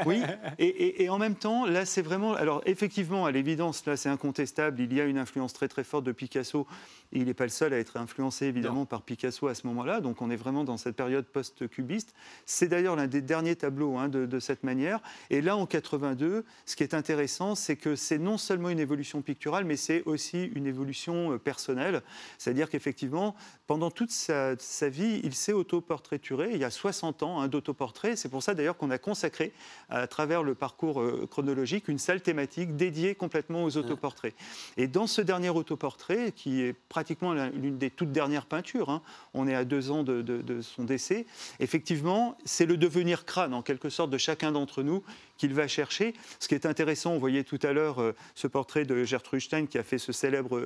[0.06, 0.22] Oui,
[0.60, 2.34] et, et- et en même temps, là, c'est vraiment.
[2.34, 4.80] Alors, effectivement, à l'évidence, là, c'est incontestable.
[4.82, 6.66] Il y a une influence très, très forte de Picasso.
[7.14, 10.02] Et il n'est pas le seul à être influencé, évidemment, par Picasso à ce moment-là.
[10.02, 12.14] Donc, on est vraiment dans cette période post-cubiste.
[12.46, 15.02] C'est d'ailleurs l'un des derniers tableaux hein, de, de cette manière.
[15.30, 19.22] Et là, en 82, ce qui est intéressant, c'est que c'est non seulement une évolution
[19.22, 22.02] picturale, mais c'est aussi une évolution euh, personnelle.
[22.38, 23.36] C'est-à-dire qu'effectivement,
[23.68, 26.52] pendant toute sa, sa vie, il s'est autoportraituré.
[26.54, 28.16] Il y a 60 ans hein, d'autoportrait.
[28.16, 29.52] C'est pour ça d'ailleurs qu'on a consacré,
[29.90, 34.36] à travers le parcours euh, chronologique, une salle thématique dédiée complètement aux autoportraits.
[34.78, 39.02] Et dans ce dernier autoportrait, qui est pratiquement l'une des toutes dernières peintures, hein,
[39.34, 41.26] on est à deux ans de son décès,
[41.60, 45.04] effectivement, c'est le devenir crâne, en quelque sorte, de chacun d'entre nous
[45.38, 46.14] qu'il va chercher.
[46.40, 49.66] Ce qui est intéressant, on voyait tout à l'heure euh, ce portrait de Gertrude Stein
[49.66, 50.58] qui a fait ce célèbre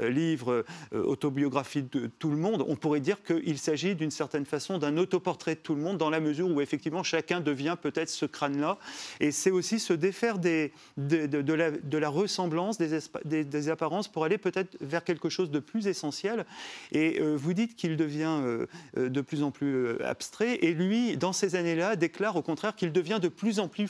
[0.00, 2.64] euh, livre euh, autobiographie de tout le monde.
[2.68, 6.10] On pourrait dire qu'il s'agit d'une certaine façon d'un autoportrait de tout le monde dans
[6.10, 8.78] la mesure où effectivement chacun devient peut-être ce crâne-là.
[9.20, 10.70] Et c'est aussi se défaire de,
[11.98, 16.44] la, ressemblance, des, apparences pour aller peut-être vers quelque chose de plus essentiel.
[16.92, 18.40] Et vous dites qu'il devient
[18.96, 20.58] de plus en plus abstrait.
[20.62, 23.86] Et lui, dans ces années-là, déclare au contraire qu'il devient de plus en plus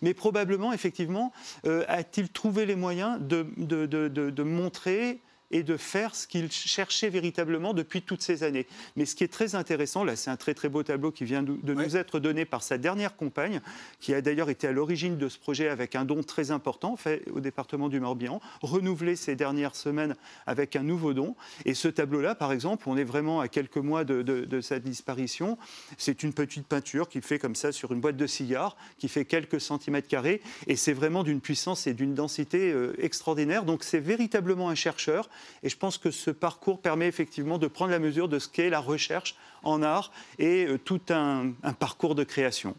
[0.00, 1.32] Mais probablement, effectivement,
[1.66, 5.20] euh, a-t-il trouvé les moyens de montrer
[5.52, 8.66] et de faire ce qu'il cherchait véritablement depuis toutes ces années.
[8.96, 11.42] Mais ce qui est très intéressant, là c'est un très très beau tableau qui vient
[11.42, 11.74] de, Ouais.
[11.86, 13.60] nous être donné par sa dernière compagne,
[14.00, 17.22] qui a d'ailleurs été à l'origine de ce projet avec un don très important fait
[17.32, 21.36] au département du Morbihan, renouvelé ces dernières semaines avec un nouveau don.
[21.64, 24.78] Et ce tableau-là, par exemple, on est vraiment à quelques mois de, de- de sa
[24.78, 25.58] disparition.
[25.98, 29.24] C'est une petite peinture qui fait comme ça sur une boîte de cigares, qui fait
[29.24, 33.64] quelques centimètres carrés, et c'est vraiment d'une puissance et d'une densité euh, extraordinaire.
[33.64, 35.28] Donc c'est véritablement un chercheur,
[35.62, 38.70] et je pense que ce parcours permet effectivement de prendre la mesure de ce qu'est
[38.70, 42.74] la recherche en art et euh, tout un- un parcours de création.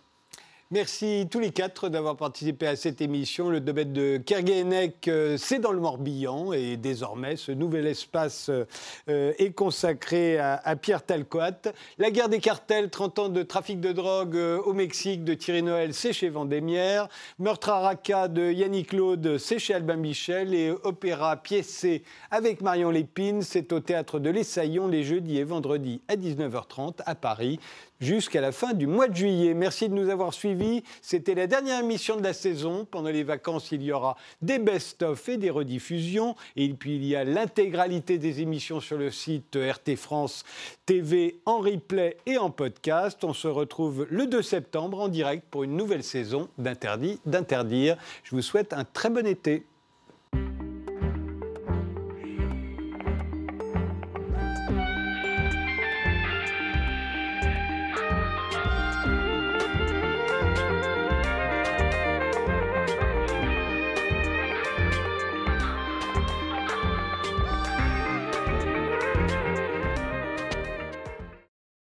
[0.74, 3.51] Merci tous les quatre d'avoir participé à cette émission.
[3.51, 9.34] Le domaine de Kerguénec, euh, c'est dans le Morbihan et désormais ce nouvel espace euh,
[9.38, 11.74] est consacré à, à Pierre Talcoat.
[11.99, 15.61] La guerre des cartels, 30 ans de trafic de drogue euh, au Mexique de Thierry
[15.61, 17.07] Noël, c'est chez Vendémiaire.
[17.38, 20.55] Meurtre à Raqqa de Yannick Claude, c'est chez Albin Michel.
[20.55, 22.01] Et Opéra piécé
[22.32, 27.13] avec Marion Lépine, c'est au théâtre de l'Essaillon les jeudis et vendredis à 19h30 à
[27.13, 27.59] Paris
[28.04, 29.54] jusqu'à la fin du mois de juillet.
[29.54, 30.84] Merci de nous avoir suivis.
[31.01, 32.86] C'était la dernière émission de la saison.
[32.89, 36.36] Pendant les vacances, il y aura des best-of et des rediffusions.
[36.56, 40.43] Et puis, il y a l'intégralité des émissions sur le site RT France
[40.86, 43.24] TV en replay et en podcast.
[43.24, 47.97] On se retrouve le 2 septembre en direct pour une nouvelle saison d'Interdit d'interdire.
[48.24, 49.66] Je vous souhaite un très bon été.